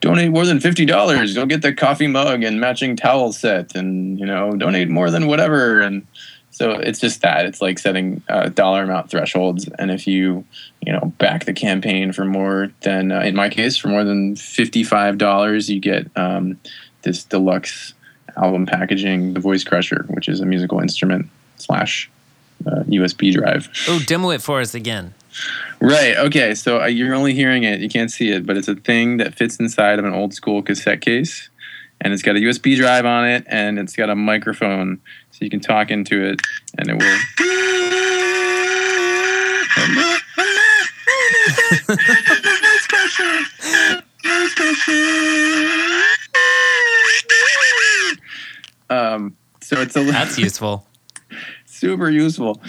donate 0.00 0.30
more 0.32 0.44
than 0.44 0.60
fifty 0.60 0.84
dollars, 0.84 1.34
you'll 1.34 1.46
get 1.46 1.62
the 1.62 1.72
coffee 1.72 2.06
mug 2.06 2.42
and 2.42 2.60
matching 2.60 2.96
towel 2.96 3.32
set, 3.32 3.74
and 3.74 4.18
you 4.18 4.26
know, 4.26 4.52
donate 4.52 4.88
more 4.88 5.10
than 5.10 5.26
whatever. 5.26 5.80
And 5.80 6.06
so 6.54 6.70
it's 6.70 7.00
just 7.00 7.20
that 7.22 7.46
it's 7.46 7.60
like 7.60 7.80
setting 7.80 8.22
uh, 8.28 8.48
dollar 8.48 8.84
amount 8.84 9.10
thresholds, 9.10 9.68
and 9.76 9.90
if 9.90 10.06
you 10.06 10.44
you 10.86 10.92
know 10.92 11.12
back 11.18 11.46
the 11.46 11.52
campaign 11.52 12.12
for 12.12 12.24
more 12.24 12.70
than 12.82 13.10
uh, 13.10 13.20
in 13.22 13.34
my 13.34 13.48
case 13.48 13.76
for 13.76 13.88
more 13.88 14.04
than 14.04 14.36
fifty 14.36 14.84
five 14.84 15.18
dollars, 15.18 15.68
you 15.68 15.80
get 15.80 16.08
um, 16.16 16.56
this 17.02 17.24
deluxe 17.24 17.92
album 18.36 18.66
packaging, 18.66 19.34
the 19.34 19.40
Voice 19.40 19.64
Crusher, 19.64 20.04
which 20.10 20.28
is 20.28 20.40
a 20.40 20.46
musical 20.46 20.78
instrument 20.78 21.28
slash 21.56 22.08
uh, 22.64 22.84
USB 22.84 23.32
drive. 23.32 23.68
Oh, 23.88 23.98
demo 24.06 24.30
it 24.30 24.40
for 24.40 24.60
us 24.60 24.74
again. 24.74 25.12
Right. 25.80 26.16
Okay. 26.16 26.54
So 26.54 26.82
uh, 26.82 26.86
you're 26.86 27.14
only 27.14 27.34
hearing 27.34 27.64
it. 27.64 27.80
You 27.80 27.88
can't 27.88 28.12
see 28.12 28.30
it, 28.30 28.46
but 28.46 28.56
it's 28.56 28.68
a 28.68 28.76
thing 28.76 29.16
that 29.16 29.34
fits 29.34 29.56
inside 29.56 29.98
of 29.98 30.04
an 30.04 30.14
old 30.14 30.34
school 30.34 30.62
cassette 30.62 31.00
case, 31.00 31.48
and 32.04 32.12
it's 32.12 32.22
got 32.22 32.36
a 32.36 32.38
USB 32.38 32.76
drive 32.76 33.06
on 33.06 33.26
it, 33.26 33.44
and 33.48 33.78
it's 33.78 33.96
got 33.96 34.10
a 34.10 34.14
microphone, 34.14 35.00
so 35.30 35.38
you 35.42 35.50
can 35.50 35.60
talk 35.60 35.90
into 35.90 36.22
it, 36.22 36.40
and 36.78 36.90
it 36.90 36.98
will. 36.98 37.18
Um, 48.90 49.36
so 49.62 49.80
it's 49.80 49.96
a 49.96 50.04
That's 50.04 50.38
useful. 50.38 50.86
super 51.66 52.10
useful. 52.10 52.60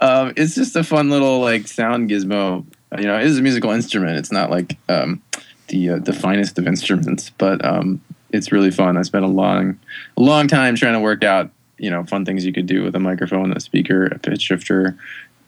Um, 0.00 0.32
it's 0.36 0.54
just 0.54 0.76
a 0.76 0.84
fun 0.84 1.10
little 1.10 1.40
like 1.40 1.66
sound 1.66 2.10
gizmo. 2.10 2.64
You 2.96 3.06
know, 3.06 3.18
it 3.18 3.26
is 3.26 3.38
a 3.38 3.42
musical 3.42 3.72
instrument. 3.72 4.18
It's 4.18 4.30
not 4.30 4.50
like 4.50 4.76
um, 4.88 5.20
the 5.66 5.90
uh, 5.90 5.98
the 5.98 6.12
finest 6.12 6.58
of 6.60 6.68
instruments, 6.68 7.30
but 7.30 7.64
um, 7.64 8.00
it's 8.30 8.52
really 8.52 8.70
fun. 8.70 8.96
I 8.96 9.02
spent 9.02 9.24
a 9.24 9.28
long, 9.28 9.78
a 10.16 10.22
long 10.22 10.48
time 10.48 10.74
trying 10.74 10.94
to 10.94 11.00
work 11.00 11.22
out 11.22 11.50
you 11.78 11.90
know 11.90 12.04
fun 12.04 12.24
things 12.24 12.44
you 12.44 12.52
could 12.52 12.66
do 12.66 12.82
with 12.82 12.94
a 12.94 13.00
microphone, 13.00 13.52
a 13.52 13.60
speaker, 13.60 14.06
a 14.06 14.18
pitch 14.18 14.42
shifter, 14.42 14.96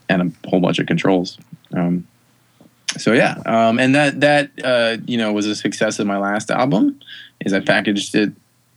and 0.08 0.22
a 0.22 0.48
whole 0.48 0.60
bunch 0.60 0.78
of 0.78 0.86
controls. 0.86 1.38
Um, 1.72 2.06
so 2.98 3.12
yeah, 3.12 3.40
um, 3.46 3.78
and 3.78 3.94
that 3.94 4.20
that 4.20 4.50
uh, 4.62 4.98
you 5.06 5.18
know 5.18 5.32
was 5.32 5.46
a 5.46 5.56
success 5.56 5.98
of 5.98 6.06
my 6.06 6.18
last 6.18 6.50
album. 6.50 7.00
Is 7.40 7.52
I 7.52 7.60
packaged 7.60 8.14
it 8.14 8.32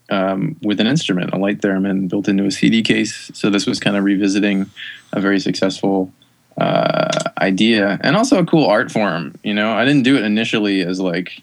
um, 0.09 0.57
with 0.61 0.79
an 0.79 0.87
instrument, 0.87 1.33
a 1.33 1.37
light 1.37 1.61
theremin 1.61 2.09
built 2.09 2.27
into 2.27 2.45
a 2.45 2.51
CD 2.51 2.81
case. 2.81 3.31
So 3.33 3.49
this 3.49 3.65
was 3.65 3.79
kind 3.79 3.95
of 3.95 4.03
revisiting 4.03 4.69
a 5.13 5.21
very 5.21 5.39
successful 5.39 6.11
uh, 6.57 7.29
idea 7.39 7.99
and 8.01 8.15
also 8.17 8.37
a 8.37 8.45
cool 8.45 8.65
art 8.65 8.91
form. 8.91 9.35
You 9.43 9.53
know, 9.53 9.71
I 9.71 9.85
didn't 9.85 10.03
do 10.03 10.17
it 10.17 10.23
initially 10.23 10.81
as 10.81 10.99
like 10.99 11.41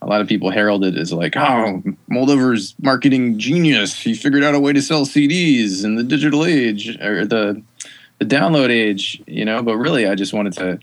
a 0.00 0.06
lot 0.06 0.20
of 0.20 0.28
people 0.28 0.50
heralded 0.50 0.96
it 0.96 1.00
as 1.00 1.12
like, 1.12 1.36
oh, 1.36 1.82
Moldover's 2.10 2.74
marketing 2.80 3.38
genius. 3.38 3.98
He 3.98 4.14
figured 4.14 4.44
out 4.44 4.54
a 4.54 4.60
way 4.60 4.72
to 4.72 4.80
sell 4.82 5.04
CDs 5.04 5.84
in 5.84 5.96
the 5.96 6.04
digital 6.04 6.44
age 6.44 6.96
or 7.00 7.26
the 7.26 7.62
the 8.18 8.24
download 8.24 8.70
age. 8.70 9.20
You 9.26 9.44
know, 9.44 9.62
but 9.62 9.76
really, 9.76 10.06
I 10.06 10.14
just 10.14 10.32
wanted 10.32 10.52
to 10.54 10.78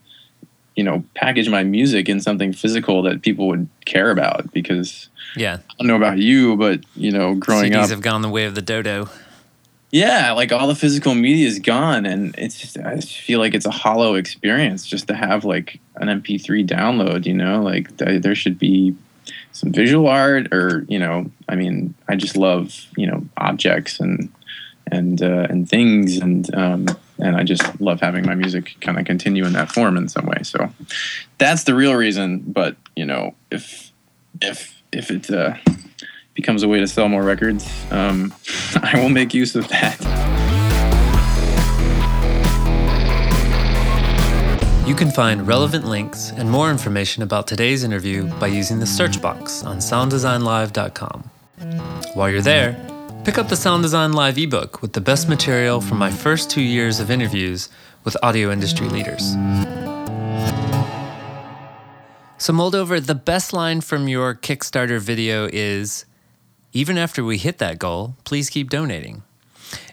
you 0.76 0.84
know 0.84 1.04
package 1.16 1.48
my 1.50 1.64
music 1.64 2.10
in 2.10 2.20
something 2.20 2.52
physical 2.52 3.02
that 3.04 3.22
people 3.22 3.48
would 3.48 3.70
care 3.86 4.12
about 4.12 4.52
because 4.52 5.08
Yeah. 5.38 5.60
I 5.70 5.74
don't 5.80 5.88
know 5.88 5.96
about 5.96 6.18
you, 6.18 6.58
but 6.58 6.82
you 6.96 7.12
know, 7.12 7.36
growing 7.36 7.72
CDs 7.72 7.84
up, 7.84 7.90
have 7.92 8.02
gone 8.02 8.22
the 8.22 8.30
way 8.30 8.44
of 8.46 8.56
the 8.56 8.62
dodo. 8.62 9.10
yeah, 9.92 10.34
like 10.34 10.52
all 10.52 10.68
the 10.68 10.76
physical 10.76 11.16
media 11.16 11.48
is 11.48 11.60
gone, 11.60 12.06
and 12.06 12.36
it's 12.38 12.60
just 12.60 12.78
I 12.78 12.96
just 12.96 13.18
feel 13.18 13.40
like 13.40 13.54
it's 13.54 13.66
a 13.66 13.72
hollow 13.72 14.16
experience 14.16 14.86
just 14.86 15.08
to 15.08 15.16
have 15.16 15.46
like 15.46 15.80
an 15.96 16.10
MP3 16.22 16.68
download. 16.68 17.26
You 17.26 17.34
know, 17.36 17.62
like 17.62 17.96
th- 17.98 18.22
there 18.22 18.36
should 18.36 18.60
be 18.60 18.94
some 19.56 19.72
visual 19.72 20.08
art, 20.08 20.54
or 20.54 20.86
you 20.90 21.00
know, 21.00 21.32
I 21.48 21.56
mean, 21.56 21.96
I 22.08 22.16
just 22.16 22.36
love 22.36 22.86
you 22.98 23.08
know 23.08 23.26
objects 23.38 24.00
and 24.00 24.32
and 24.92 25.22
uh, 25.22 25.48
and 25.50 25.68
things, 25.68 26.18
and 26.18 26.54
um, 26.54 26.88
and 27.20 27.36
I 27.36 27.44
just 27.44 27.80
love 27.80 28.02
having 28.02 28.26
my 28.26 28.36
music 28.36 28.76
kind 28.82 29.00
of 29.00 29.06
continue 29.06 29.46
in 29.46 29.54
that 29.54 29.72
form 29.72 29.98
in 29.98 30.10
some 30.10 30.26
way. 30.26 30.40
So 30.44 30.70
that's 31.38 31.64
the 31.64 31.74
real 31.74 31.96
reason. 31.96 32.40
But 32.40 32.76
you 32.96 33.06
know, 33.06 33.34
if 33.50 33.92
if 34.42 34.82
if 34.92 35.10
it 35.10 35.32
uh, 35.32 35.56
becomes 36.34 36.62
a 36.64 36.68
way 36.68 36.80
to 36.80 36.88
sell 36.88 37.08
more 37.08 37.24
records, 37.24 37.68
um, 37.92 38.34
I 38.82 39.00
will 39.00 39.10
make 39.10 39.34
use 39.34 39.56
of 39.56 39.70
that. 39.70 40.45
You 44.86 44.94
can 44.94 45.10
find 45.10 45.48
relevant 45.48 45.86
links 45.86 46.30
and 46.30 46.48
more 46.48 46.70
information 46.70 47.24
about 47.24 47.48
today's 47.48 47.84
interview 47.84 48.28
by 48.40 48.46
using 48.46 48.78
the 48.78 48.86
search 48.86 49.20
box 49.20 49.64
on 49.64 49.78
sounddesignlive.com. 49.78 51.24
While 52.14 52.30
you're 52.30 52.44
there, 52.44 52.78
pick 53.24 53.40
up 53.40 53.50
the 53.50 53.56
Sound 53.56 53.82
Design 53.82 54.14
Live 54.14 54.38
ebook 54.38 54.84
with 54.84 54.94
the 54.94 55.02
best 55.02 55.28
material 55.28 55.82
from 55.82 55.98
my 55.98 56.12
first 56.12 56.52
two 56.52 56.62
years 56.62 57.00
of 57.00 57.10
interviews 57.10 57.68
with 58.04 58.16
audio 58.22 58.52
industry 58.52 58.88
leaders. 58.88 59.32
So, 62.38 62.54
Moldover, 62.54 63.04
the 63.04 63.16
best 63.16 63.54
line 63.54 63.82
from 63.82 64.08
your 64.08 64.36
Kickstarter 64.36 65.00
video 65.00 65.50
is 65.52 66.06
even 66.74 67.00
after 67.00 67.24
we 67.24 67.40
hit 67.40 67.58
that 67.58 67.80
goal, 67.80 68.18
please 68.24 68.52
keep 68.52 68.70
donating. 68.70 69.24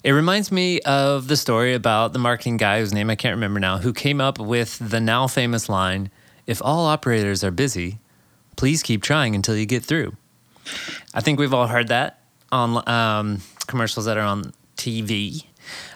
It 0.02 0.12
reminds 0.12 0.50
me 0.50 0.80
of 0.80 1.28
the 1.28 1.36
story 1.36 1.74
about 1.74 2.12
the 2.12 2.18
marketing 2.18 2.56
guy 2.56 2.80
whose 2.80 2.92
name 2.92 3.10
I 3.10 3.16
can't 3.16 3.34
remember 3.34 3.60
now, 3.60 3.78
who 3.78 3.92
came 3.92 4.20
up 4.20 4.38
with 4.38 4.78
the 4.78 5.00
now 5.00 5.26
famous 5.26 5.68
line 5.68 6.10
If 6.46 6.60
all 6.60 6.86
operators 6.86 7.44
are 7.44 7.52
busy, 7.52 8.00
please 8.56 8.82
keep 8.82 9.02
trying 9.02 9.34
until 9.34 9.56
you 9.56 9.64
get 9.64 9.84
through. 9.84 10.16
I 11.14 11.20
think 11.20 11.38
we've 11.38 11.54
all 11.54 11.68
heard 11.68 11.88
that 11.88 12.20
on 12.50 12.88
um, 12.88 13.42
commercials 13.66 14.06
that 14.06 14.16
are 14.16 14.26
on 14.26 14.52
TV. 14.76 15.44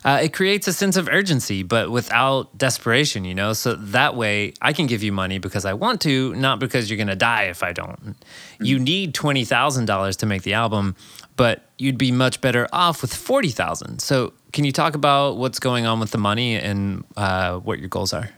Uh, 0.05 0.21
it 0.23 0.33
creates 0.33 0.69
a 0.69 0.73
sense 0.73 0.97
of 0.97 1.09
urgency, 1.09 1.62
but 1.62 1.90
without 1.90 2.57
desperation, 2.57 3.25
you 3.25 3.35
know? 3.35 3.52
So 3.52 3.75
that 3.75 4.14
way 4.14 4.55
I 4.62 4.73
can 4.73 4.87
give 4.87 5.02
you 5.02 5.12
money 5.12 5.38
because 5.38 5.64
I 5.64 5.75
want 5.75 6.00
to, 6.02 6.35
not 6.35 6.61
because 6.61 6.88
you're 6.88 6.97
going 6.97 7.09
to 7.09 7.16
die 7.16 7.45
if 7.45 7.62
I 7.62 7.73
don't. 7.73 8.00
Mm-hmm. 8.00 8.64
You 8.64 8.78
need 8.78 9.14
$20,000 9.14 10.16
to 10.16 10.26
make 10.26 10.43
the 10.43 10.55
album, 10.55 10.95
but 11.37 11.62
you'd 11.78 11.99
be 11.99 12.11
much 12.11 12.40
better 12.40 12.66
off 12.73 13.02
with 13.02 13.14
40,000. 13.14 13.99
So 14.00 14.33
can 14.52 14.64
you 14.64 14.73
talk 14.73 14.95
about 14.95 15.37
what's 15.37 15.59
going 15.59 15.87
on 15.87 16.00
with 16.00 16.11
the 16.11 16.19
money 16.19 16.57
and 16.57 17.05
uh, 17.16 17.59
what 17.59 17.78
your 17.78 17.88
goals 17.88 18.12
are? 18.12 18.31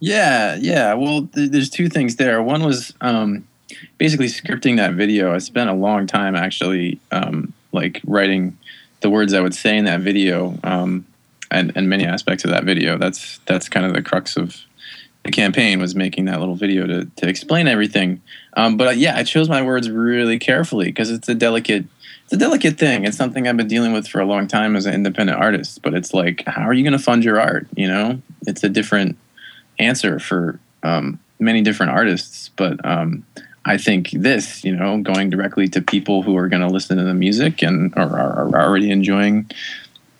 Yeah, 0.00 0.56
yeah. 0.60 0.94
Well, 0.94 1.28
th- 1.34 1.50
there's 1.50 1.70
two 1.70 1.88
things 1.88 2.16
there. 2.16 2.42
One 2.42 2.62
was 2.62 2.92
um, 3.00 3.46
basically 3.96 4.26
scripting 4.26 4.76
that 4.76 4.94
video. 4.94 5.34
I 5.34 5.38
spent 5.38 5.70
a 5.70 5.74
long 5.74 6.06
time 6.06 6.34
actually 6.34 7.00
um, 7.10 7.52
like 7.72 8.02
writing 8.06 8.58
the 9.00 9.10
words 9.10 9.32
I 9.32 9.40
would 9.40 9.54
say 9.54 9.76
in 9.76 9.84
that 9.84 10.00
video, 10.00 10.58
um, 10.62 11.06
and 11.50 11.72
and 11.74 11.88
many 11.88 12.04
aspects 12.04 12.44
of 12.44 12.50
that 12.50 12.64
video. 12.64 12.98
That's 12.98 13.38
that's 13.46 13.68
kind 13.68 13.86
of 13.86 13.94
the 13.94 14.02
crux 14.02 14.36
of 14.36 14.56
the 15.24 15.30
campaign 15.30 15.80
was 15.80 15.94
making 15.94 16.26
that 16.26 16.40
little 16.40 16.54
video 16.54 16.86
to 16.86 17.04
to 17.04 17.28
explain 17.28 17.66
everything. 17.66 18.20
Um, 18.56 18.76
but 18.76 18.88
uh, 18.88 18.90
yeah, 18.90 19.16
I 19.16 19.24
chose 19.24 19.48
my 19.48 19.62
words 19.62 19.90
really 19.90 20.38
carefully 20.38 20.86
because 20.86 21.10
it's 21.10 21.28
a 21.28 21.34
delicate 21.34 21.86
a 22.34 22.36
delicate 22.36 22.78
thing. 22.78 23.04
It's 23.04 23.16
something 23.16 23.48
I've 23.48 23.56
been 23.56 23.68
dealing 23.68 23.92
with 23.92 24.06
for 24.06 24.20
a 24.20 24.26
long 24.26 24.46
time 24.46 24.76
as 24.76 24.84
an 24.84 24.94
independent 24.94 25.38
artist. 25.38 25.80
But 25.82 25.94
it's 25.94 26.12
like, 26.12 26.44
how 26.46 26.68
are 26.68 26.74
you 26.74 26.84
going 26.84 26.92
to 26.92 27.02
fund 27.02 27.24
your 27.24 27.40
art? 27.40 27.66
You 27.74 27.88
know, 27.88 28.20
it's 28.46 28.62
a 28.62 28.68
different 28.68 29.16
answer 29.78 30.18
for 30.18 30.60
um, 30.82 31.18
many 31.38 31.62
different 31.62 31.92
artists. 31.92 32.50
But 32.56 32.84
um, 32.84 33.24
I 33.64 33.78
think 33.78 34.10
this, 34.10 34.64
you 34.64 34.76
know, 34.76 35.00
going 35.00 35.30
directly 35.30 35.68
to 35.68 35.80
people 35.80 36.22
who 36.22 36.36
are 36.36 36.48
going 36.48 36.62
to 36.62 36.68
listen 36.68 36.98
to 36.98 37.04
the 37.04 37.14
music 37.14 37.62
and 37.62 37.94
are, 37.96 38.18
are, 38.18 38.54
already 38.54 38.90
enjoying 38.90 39.50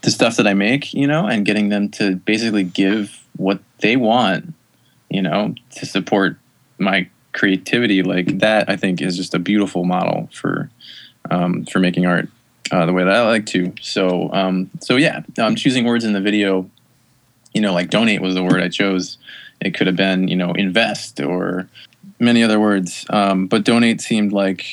the 0.02 0.10
stuff 0.10 0.36
that 0.36 0.46
I 0.46 0.54
make, 0.54 0.94
you 0.94 1.06
know, 1.06 1.26
and 1.26 1.44
getting 1.44 1.68
them 1.68 1.90
to 1.92 2.16
basically 2.16 2.64
give 2.64 3.22
what 3.36 3.60
they 3.80 3.96
want, 3.96 4.54
you 5.10 5.20
know, 5.20 5.54
to 5.72 5.86
support 5.86 6.36
my 6.78 7.08
creativity 7.32 8.02
like 8.02 8.38
that. 8.38 8.68
I 8.70 8.76
think 8.76 9.02
is 9.02 9.16
just 9.16 9.34
a 9.34 9.38
beautiful 9.38 9.84
model 9.84 10.30
for 10.32 10.70
um, 11.30 11.64
for 11.66 11.78
making 11.78 12.06
art 12.06 12.28
uh, 12.70 12.86
the 12.86 12.92
way 12.92 13.04
that 13.04 13.14
I 13.14 13.26
like 13.26 13.46
to. 13.46 13.72
So 13.80 14.30
um, 14.32 14.70
so 14.80 14.96
yeah, 14.96 15.22
I'm 15.38 15.56
choosing 15.56 15.84
words 15.84 16.04
in 16.04 16.12
the 16.12 16.20
video. 16.20 16.70
You 17.52 17.60
know, 17.60 17.72
like 17.72 17.90
donate 17.90 18.20
was 18.20 18.34
the 18.34 18.42
word 18.42 18.60
I 18.60 18.68
chose. 18.68 19.18
It 19.60 19.74
could 19.74 19.86
have 19.86 19.96
been, 19.96 20.28
you 20.28 20.36
know, 20.36 20.52
invest 20.52 21.20
or 21.20 21.68
many 22.18 22.42
other 22.42 22.58
words, 22.58 23.06
um, 23.10 23.46
but 23.46 23.64
donate 23.64 24.00
seemed 24.00 24.32
like 24.32 24.66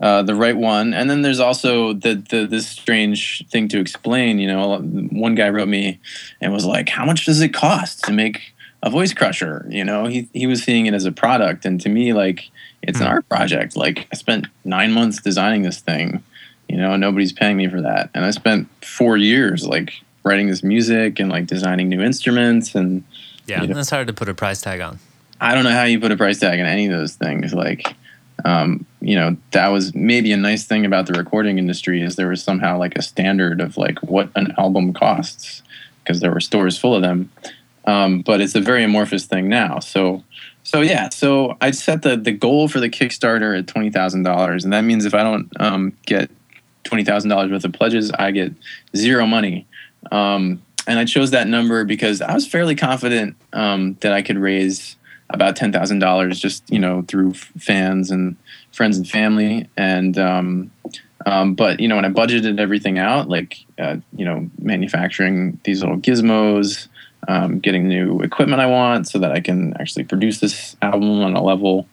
uh, 0.00 0.22
the 0.22 0.34
right 0.34 0.56
one. 0.56 0.92
And 0.92 1.08
then 1.08 1.22
there's 1.22 1.40
also 1.40 1.92
the, 1.92 2.14
the 2.14 2.46
this 2.46 2.68
strange 2.68 3.46
thing 3.48 3.68
to 3.68 3.80
explain. 3.80 4.38
You 4.38 4.48
know, 4.48 4.78
one 4.78 5.34
guy 5.34 5.48
wrote 5.48 5.68
me 5.68 6.00
and 6.40 6.52
was 6.52 6.66
like, 6.66 6.88
"How 6.88 7.04
much 7.04 7.24
does 7.24 7.40
it 7.40 7.54
cost 7.54 8.04
to 8.04 8.12
make 8.12 8.54
a 8.82 8.90
voice 8.90 9.12
crusher?" 9.12 9.66
You 9.68 9.84
know, 9.84 10.06
he 10.06 10.28
he 10.32 10.46
was 10.46 10.62
seeing 10.62 10.86
it 10.86 10.94
as 10.94 11.04
a 11.04 11.12
product, 11.12 11.64
and 11.64 11.80
to 11.80 11.88
me, 11.88 12.12
like 12.12 12.50
it's 12.82 13.00
an 13.00 13.06
hmm. 13.06 13.12
art 13.12 13.28
project. 13.28 13.76
Like 13.76 14.06
I 14.12 14.16
spent 14.16 14.46
nine 14.64 14.92
months 14.92 15.20
designing 15.20 15.62
this 15.62 15.80
thing. 15.80 16.22
You 16.68 16.76
know, 16.78 16.96
nobody's 16.96 17.32
paying 17.32 17.56
me 17.56 17.68
for 17.68 17.82
that, 17.82 18.10
and 18.14 18.24
I 18.24 18.30
spent 18.30 18.68
four 18.84 19.16
years 19.16 19.66
like 19.66 19.92
writing 20.24 20.48
this 20.48 20.62
music 20.62 21.18
and 21.18 21.28
like 21.28 21.46
designing 21.46 21.88
new 21.88 22.00
instruments 22.00 22.74
and 22.74 23.02
yeah, 23.46 23.62
you 23.62 23.68
know, 23.68 23.74
that's 23.74 23.90
hard 23.90 24.06
to 24.06 24.12
put 24.12 24.28
a 24.28 24.34
price 24.34 24.60
tag 24.60 24.80
on. 24.80 24.98
I 25.40 25.54
don't 25.54 25.64
know 25.64 25.70
how 25.70 25.84
you 25.84 25.98
put 25.98 26.12
a 26.12 26.16
price 26.16 26.38
tag 26.38 26.60
on 26.60 26.66
any 26.66 26.86
of 26.86 26.92
those 26.92 27.16
things. 27.16 27.52
Like, 27.52 27.94
um, 28.44 28.86
you 29.00 29.16
know, 29.16 29.36
that 29.50 29.68
was 29.68 29.94
maybe 29.94 30.32
a 30.32 30.36
nice 30.36 30.64
thing 30.64 30.86
about 30.86 31.06
the 31.06 31.14
recording 31.14 31.58
industry 31.58 32.00
is 32.02 32.14
there 32.14 32.28
was 32.28 32.42
somehow 32.42 32.78
like 32.78 32.96
a 32.96 33.02
standard 33.02 33.60
of 33.60 33.76
like 33.76 33.98
what 34.02 34.30
an 34.36 34.54
album 34.56 34.92
costs 34.92 35.62
because 36.02 36.20
there 36.20 36.30
were 36.32 36.40
stores 36.40 36.78
full 36.78 36.94
of 36.94 37.02
them. 37.02 37.30
Um, 37.84 38.20
but 38.22 38.40
it's 38.40 38.54
a 38.54 38.60
very 38.60 38.84
amorphous 38.84 39.26
thing 39.26 39.48
now. 39.48 39.80
So, 39.80 40.22
so 40.62 40.80
yeah. 40.80 41.08
So 41.08 41.56
I 41.60 41.72
set 41.72 42.02
the 42.02 42.16
the 42.16 42.32
goal 42.32 42.68
for 42.68 42.80
the 42.80 42.88
Kickstarter 42.88 43.58
at 43.58 43.66
twenty 43.66 43.90
thousand 43.90 44.22
dollars, 44.22 44.64
and 44.64 44.72
that 44.72 44.82
means 44.82 45.04
if 45.04 45.14
I 45.14 45.22
don't 45.22 45.50
um, 45.60 45.96
get 46.06 46.30
twenty 46.84 47.04
thousand 47.04 47.30
dollars 47.30 47.50
worth 47.50 47.64
of 47.64 47.72
pledges, 47.72 48.10
I 48.12 48.30
get 48.30 48.52
zero 48.94 49.26
money. 49.26 49.66
Um, 50.10 50.62
and 50.86 50.98
I 50.98 51.04
chose 51.04 51.30
that 51.30 51.46
number 51.46 51.84
because 51.84 52.20
I 52.20 52.34
was 52.34 52.46
fairly 52.46 52.74
confident 52.74 53.36
um, 53.52 53.96
that 54.00 54.12
I 54.12 54.22
could 54.22 54.38
raise 54.38 54.96
about 55.30 55.56
ten 55.56 55.72
thousand 55.72 55.98
dollars 55.98 56.38
just 56.38 56.68
you 56.70 56.78
know 56.78 57.02
through 57.08 57.34
fans 57.34 58.10
and 58.10 58.36
friends 58.72 58.96
and 58.96 59.08
family 59.08 59.68
and 59.76 60.18
um, 60.18 60.70
um, 61.26 61.54
but 61.54 61.80
you 61.80 61.88
know 61.88 61.96
when 61.96 62.04
I 62.04 62.10
budgeted 62.10 62.60
everything 62.60 62.98
out 62.98 63.28
like 63.28 63.58
uh, 63.78 63.96
you 64.14 64.24
know 64.24 64.48
manufacturing 64.58 65.58
these 65.64 65.80
little 65.82 65.98
gizmos 65.98 66.88
um, 67.28 67.58
getting 67.60 67.88
new 67.88 68.20
equipment 68.20 68.60
I 68.60 68.66
want 68.66 69.08
so 69.08 69.18
that 69.18 69.32
I 69.32 69.40
can 69.40 69.74
actually 69.78 70.04
produce 70.04 70.40
this 70.40 70.76
album 70.82 71.22
on 71.22 71.34
a 71.34 71.42
level 71.42 71.88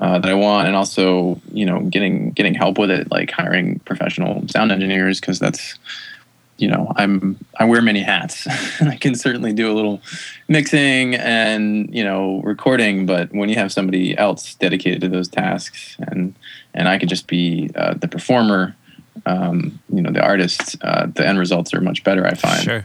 uh, 0.00 0.18
that 0.18 0.30
I 0.30 0.34
want 0.34 0.68
and 0.68 0.76
also 0.76 1.40
you 1.52 1.66
know 1.66 1.80
getting 1.80 2.30
getting 2.32 2.54
help 2.54 2.78
with 2.78 2.90
it 2.90 3.10
like 3.10 3.30
hiring 3.30 3.80
professional 3.80 4.46
sound 4.48 4.70
engineers 4.70 5.20
because 5.20 5.38
that's 5.38 5.78
you 6.58 6.66
know, 6.66 6.92
I'm 6.96 7.38
I 7.58 7.64
wear 7.64 7.80
many 7.80 8.02
hats. 8.02 8.46
I 8.80 8.96
can 8.96 9.14
certainly 9.14 9.52
do 9.52 9.70
a 9.70 9.74
little 9.74 10.02
mixing 10.48 11.14
and 11.14 11.92
you 11.94 12.04
know 12.04 12.42
recording, 12.42 13.06
but 13.06 13.32
when 13.32 13.48
you 13.48 13.54
have 13.54 13.72
somebody 13.72 14.18
else 14.18 14.54
dedicated 14.56 15.00
to 15.02 15.08
those 15.08 15.28
tasks, 15.28 15.96
and 16.00 16.34
and 16.74 16.88
I 16.88 16.98
could 16.98 17.08
just 17.08 17.28
be 17.28 17.70
uh, 17.76 17.94
the 17.94 18.08
performer, 18.08 18.74
um, 19.24 19.78
you 19.88 20.02
know, 20.02 20.10
the 20.10 20.20
artist, 20.20 20.76
uh, 20.82 21.06
the 21.06 21.26
end 21.26 21.38
results 21.38 21.72
are 21.72 21.80
much 21.80 22.02
better. 22.02 22.26
I 22.26 22.34
find. 22.34 22.62
Sure. 22.62 22.84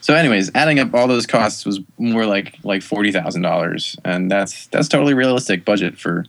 So, 0.00 0.14
anyways, 0.14 0.50
adding 0.54 0.78
up 0.78 0.94
all 0.94 1.06
those 1.06 1.26
costs 1.26 1.64
was 1.64 1.80
more 1.98 2.26
like 2.26 2.58
like 2.62 2.82
forty 2.82 3.12
thousand 3.12 3.42
dollars, 3.42 3.96
and 4.04 4.30
that's 4.30 4.66
that's 4.68 4.88
totally 4.88 5.14
realistic 5.14 5.64
budget 5.64 5.98
for 5.98 6.24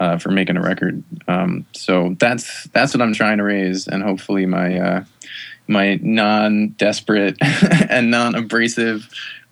uh, 0.00 0.18
for 0.18 0.30
making 0.30 0.56
a 0.56 0.62
record. 0.62 1.02
Um, 1.28 1.66
so 1.72 2.16
that's 2.18 2.64
that's 2.68 2.94
what 2.94 3.02
I'm 3.02 3.14
trying 3.14 3.38
to 3.38 3.44
raise, 3.44 3.86
and 3.88 4.02
hopefully 4.02 4.46
my 4.46 4.78
uh, 4.78 5.04
my 5.68 5.98
non-desperate 6.02 7.36
and 7.88 8.10
non-abrasive 8.10 9.10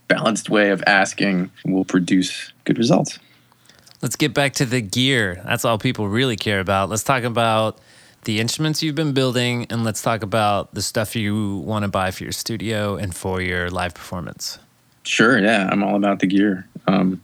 balanced 0.08 0.50
way 0.50 0.70
of 0.70 0.82
asking 0.86 1.50
will 1.64 1.84
produce 1.84 2.52
good 2.64 2.78
results. 2.78 3.18
Let's 4.02 4.16
get 4.16 4.34
back 4.34 4.54
to 4.54 4.64
the 4.64 4.80
gear. 4.80 5.40
That's 5.44 5.64
all 5.64 5.78
people 5.78 6.08
really 6.08 6.36
care 6.36 6.60
about. 6.60 6.88
Let's 6.88 7.04
talk 7.04 7.22
about 7.22 7.78
the 8.24 8.40
instruments 8.40 8.82
you've 8.82 8.94
been 8.94 9.12
building 9.12 9.66
and 9.70 9.84
let's 9.84 10.02
talk 10.02 10.22
about 10.22 10.74
the 10.74 10.82
stuff 10.82 11.16
you 11.16 11.56
want 11.58 11.84
to 11.84 11.88
buy 11.88 12.10
for 12.10 12.24
your 12.24 12.32
studio 12.32 12.96
and 12.96 13.14
for 13.14 13.40
your 13.40 13.70
live 13.70 13.94
performance. 13.94 14.58
Sure, 15.02 15.38
yeah, 15.38 15.68
I'm 15.70 15.82
all 15.82 15.96
about 15.96 16.20
the 16.20 16.26
gear. 16.26 16.66
Um, 16.86 17.22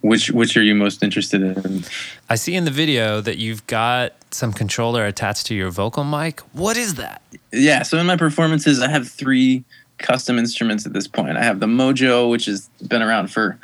which 0.00 0.30
which 0.30 0.56
are 0.56 0.62
you 0.62 0.74
most 0.74 1.02
interested 1.02 1.42
in? 1.42 1.84
I 2.28 2.36
see 2.36 2.54
in 2.54 2.64
the 2.64 2.70
video 2.70 3.20
that 3.20 3.36
you've 3.36 3.66
got 3.66 4.14
some 4.30 4.52
controller 4.52 5.04
attached 5.04 5.46
to 5.46 5.54
your 5.54 5.70
vocal 5.70 6.04
mic. 6.04 6.40
What 6.52 6.76
is 6.76 6.94
that? 6.94 7.20
Yeah, 7.52 7.82
so 7.82 7.98
in 7.98 8.06
my 8.06 8.16
performances, 8.16 8.80
I 8.80 8.88
have 8.88 9.08
three 9.08 9.64
custom 9.98 10.38
instruments 10.38 10.86
at 10.86 10.92
this 10.92 11.06
point. 11.06 11.36
I 11.36 11.42
have 11.42 11.60
the 11.60 11.66
Mojo, 11.66 12.30
which 12.30 12.46
has 12.46 12.68
been 12.86 13.02
around 13.02 13.28
for 13.28 13.58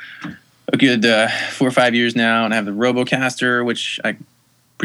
a 0.71 0.77
good 0.77 1.05
uh, 1.05 1.27
four 1.51 1.67
or 1.67 1.71
five 1.71 1.95
years 1.95 2.15
now, 2.15 2.45
and 2.45 2.53
I 2.53 2.57
have 2.57 2.65
the 2.65 2.71
Robocaster, 2.71 3.65
which 3.65 3.99
I 4.03 4.17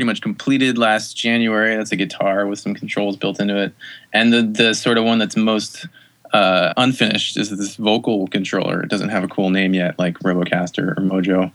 pretty 0.00 0.09
much 0.09 0.23
completed 0.23 0.78
last 0.78 1.14
January. 1.14 1.76
That's 1.76 1.92
a 1.92 1.97
guitar 1.97 2.47
with 2.47 2.59
some 2.59 2.73
controls 2.73 3.19
built 3.19 3.38
into 3.38 3.62
it, 3.62 3.75
and 4.14 4.33
the 4.33 4.40
the 4.40 4.73
sort 4.73 4.97
of 4.97 5.04
one 5.04 5.19
that's 5.19 5.37
most 5.37 5.87
uh, 6.33 6.73
unfinished 6.78 7.37
is 7.37 7.50
this 7.50 7.76
vocal 7.76 8.26
controller. 8.28 8.83
It 8.83 8.88
doesn't 8.88 9.11
have 9.11 9.23
a 9.25 9.28
cool 9.28 9.50
name 9.50 9.75
yet, 9.75 9.99
like 9.99 10.19
Robocaster 10.21 10.97
or 10.97 11.02
Mojo. 11.02 11.52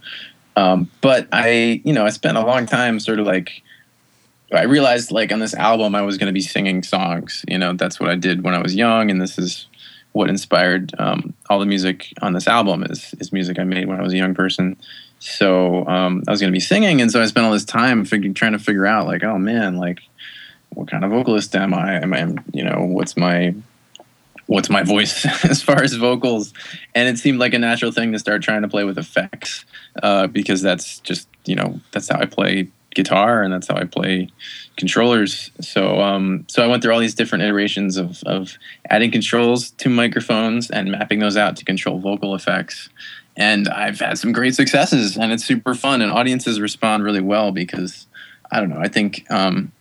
Um, 0.55 0.91
but 1.01 1.27
I, 1.31 1.81
you 1.83 1.91
know, 1.91 2.05
I 2.05 2.11
spent 2.11 2.37
a 2.37 2.45
long 2.45 2.67
time 2.67 2.99
sort 2.99 3.19
of 3.19 3.25
like 3.25 3.63
I 4.53 4.65
realized 4.65 5.09
like 5.09 5.31
on 5.31 5.39
this 5.39 5.55
album 5.55 5.95
I 5.95 6.03
was 6.03 6.19
going 6.19 6.27
to 6.27 6.33
be 6.33 6.41
singing 6.41 6.83
songs. 6.83 7.43
You 7.47 7.57
know, 7.57 7.73
that's 7.73 7.99
what 7.99 8.11
I 8.11 8.15
did 8.15 8.43
when 8.43 8.53
I 8.53 8.61
was 8.61 8.75
young, 8.75 9.09
and 9.09 9.19
this 9.19 9.39
is 9.39 9.65
what 10.11 10.29
inspired 10.29 10.93
um, 10.99 11.33
all 11.49 11.59
the 11.59 11.65
music 11.65 12.13
on 12.21 12.33
this 12.33 12.47
album 12.47 12.83
is 12.83 13.15
is 13.19 13.33
music 13.33 13.57
I 13.57 13.63
made 13.63 13.87
when 13.87 13.99
I 13.99 14.03
was 14.03 14.13
a 14.13 14.17
young 14.17 14.35
person. 14.35 14.77
So 15.19 15.85
um, 15.87 16.23
I 16.27 16.31
was 16.31 16.39
going 16.39 16.51
to 16.51 16.55
be 16.55 16.59
singing, 16.59 17.01
and 17.01 17.11
so 17.11 17.21
I 17.21 17.25
spent 17.25 17.45
all 17.45 17.51
this 17.51 17.65
time 17.65 18.05
figuring, 18.05 18.33
trying 18.33 18.51
to 18.51 18.59
figure 18.59 18.85
out 18.85 19.07
like, 19.07 19.23
oh 19.23 19.37
man, 19.37 19.77
like 19.77 19.99
what 20.69 20.89
kind 20.89 21.03
of 21.03 21.11
vocalist 21.11 21.55
am 21.55 21.73
I? 21.73 22.01
Am 22.01 22.13
I, 22.13 22.27
you 22.53 22.63
know, 22.63 22.85
what's 22.85 23.17
my 23.17 23.55
what's 24.47 24.69
my 24.69 24.83
voice 24.83 25.25
as 25.45 25.61
far 25.61 25.81
as 25.81 25.93
vocals? 25.93 26.53
And 26.93 27.09
it 27.09 27.17
seemed 27.17 27.39
like 27.39 27.53
a 27.53 27.59
natural 27.59 27.91
thing 27.91 28.11
to 28.11 28.19
start 28.19 28.43
trying 28.43 28.61
to 28.61 28.67
play 28.67 28.83
with 28.83 28.97
effects 28.97 29.65
uh, 30.03 30.27
because 30.27 30.61
that's 30.61 30.99
just 30.99 31.27
you 31.45 31.55
know 31.55 31.79
that's 31.91 32.09
how 32.09 32.19
I 32.19 32.25
play 32.25 32.67
guitar 32.93 33.43
and 33.43 33.53
that's 33.53 33.67
how 33.67 33.75
I 33.75 33.83
play 33.83 34.29
controllers. 34.77 35.51
So 35.61 36.01
um, 36.01 36.45
so 36.47 36.63
I 36.63 36.67
went 36.67 36.83
through 36.83 36.93
all 36.93 36.99
these 36.99 37.15
different 37.15 37.43
iterations 37.43 37.97
of, 37.97 38.21
of 38.23 38.57
adding 38.89 39.11
controls 39.11 39.71
to 39.71 39.89
microphones 39.89 40.69
and 40.69 40.91
mapping 40.91 41.19
those 41.19 41.37
out 41.37 41.55
to 41.57 41.65
control 41.65 41.99
vocal 41.99 42.35
effects. 42.35 42.89
And 43.37 43.67
I've 43.67 43.99
had 43.99 44.17
some 44.17 44.31
great 44.31 44.55
successes 44.55 45.17
and 45.17 45.31
it's 45.31 45.45
super 45.45 45.75
fun 45.75 46.01
and 46.01 46.11
audiences 46.11 46.59
respond 46.59 47.03
really 47.03 47.21
well 47.21 47.51
because 47.51 48.07
I 48.51 48.59
don't 48.59 48.69
know, 48.69 48.79
I 48.79 48.87
think 48.87 49.29
um, 49.29 49.71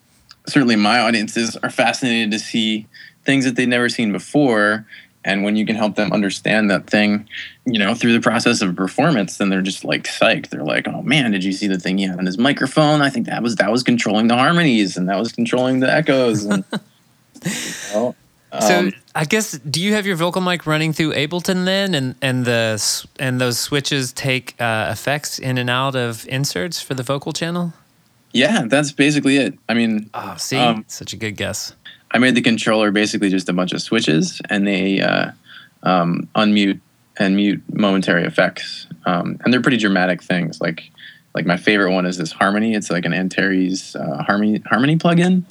certainly 0.46 0.76
my 0.76 1.00
audiences 1.00 1.56
are 1.56 1.70
fascinated 1.70 2.30
to 2.32 2.38
see 2.38 2.86
things 3.24 3.44
that 3.44 3.56
they've 3.56 3.68
never 3.68 3.88
seen 3.88 4.12
before 4.12 4.86
and 5.24 5.42
when 5.42 5.56
you 5.56 5.64
can 5.64 5.76
help 5.76 5.94
them 5.94 6.12
understand 6.12 6.70
that 6.70 6.86
thing 6.86 7.26
you 7.64 7.78
know 7.78 7.94
through 7.94 8.12
the 8.12 8.20
process 8.20 8.60
of 8.60 8.76
performance 8.76 9.38
then 9.38 9.48
they're 9.48 9.62
just 9.62 9.84
like 9.84 10.04
psyched. 10.04 10.48
They're 10.48 10.64
like 10.64 10.86
oh 10.86 11.02
man 11.02 11.30
did 11.30 11.44
you 11.44 11.52
see 11.52 11.66
the 11.66 11.78
thing 11.78 11.98
he 11.98 12.04
had 12.04 12.18
on 12.18 12.26
his 12.26 12.38
microphone? 12.38 13.00
I 13.00 13.10
think 13.10 13.26
that 13.26 13.42
was 13.42 13.56
that 13.56 13.70
was 13.70 13.82
controlling 13.82 14.28
the 14.28 14.36
harmonies 14.36 14.96
and 14.96 15.08
that 15.08 15.18
was 15.18 15.32
controlling 15.32 15.80
the 15.80 15.90
echoes. 15.90 16.44
And, 16.44 16.64
you 17.44 17.94
know, 17.94 18.14
um, 18.54 18.90
so 18.90 18.90
i 19.14 19.24
guess 19.24 19.52
do 19.58 19.80
you 19.80 19.94
have 19.94 20.06
your 20.06 20.16
vocal 20.16 20.40
mic 20.40 20.66
running 20.66 20.92
through 20.92 21.12
Ableton 21.12 21.64
then? 21.64 21.94
And 21.94 22.14
and 22.22 22.44
the 22.44 23.06
and 23.18 23.40
those 23.40 23.58
switches 23.58 24.12
take 24.12 24.60
uh, 24.60 24.88
effects 24.90 25.38
in 25.38 25.58
and 25.58 25.70
out 25.70 25.96
of 25.96 26.26
inserts 26.28 26.80
for 26.80 26.94
the 26.94 27.02
vocal 27.02 27.32
channel? 27.32 27.72
Yeah 28.32 28.64
that's 28.66 28.92
basically 28.92 29.36
it. 29.36 29.58
I 29.68 29.74
mean 29.74 30.10
oh 30.14 30.36
see 30.36 30.56
um, 30.56 30.84
such 30.88 31.12
a 31.12 31.16
good 31.16 31.36
guess. 31.36 31.74
I 32.14 32.18
made 32.18 32.36
the 32.36 32.42
controller 32.42 32.92
basically 32.92 33.28
just 33.28 33.48
a 33.48 33.52
bunch 33.52 33.72
of 33.72 33.82
switches, 33.82 34.40
and 34.48 34.66
they 34.66 35.00
uh, 35.00 35.32
um, 35.82 36.28
unmute 36.36 36.80
and 37.18 37.34
mute 37.34 37.60
momentary 37.72 38.24
effects, 38.24 38.86
um, 39.04 39.38
and 39.44 39.52
they're 39.52 39.60
pretty 39.60 39.78
dramatic 39.78 40.22
things. 40.22 40.60
Like 40.60 40.90
like 41.34 41.44
my 41.44 41.56
favorite 41.56 41.92
one 41.92 42.06
is 42.06 42.16
this 42.16 42.30
Harmony. 42.30 42.74
It's 42.74 42.88
like 42.88 43.04
an 43.04 43.12
Antares 43.12 43.96
uh, 43.96 44.22
Harmony 44.22 44.62
Harmony 44.64 44.96
plugin, 44.96 45.42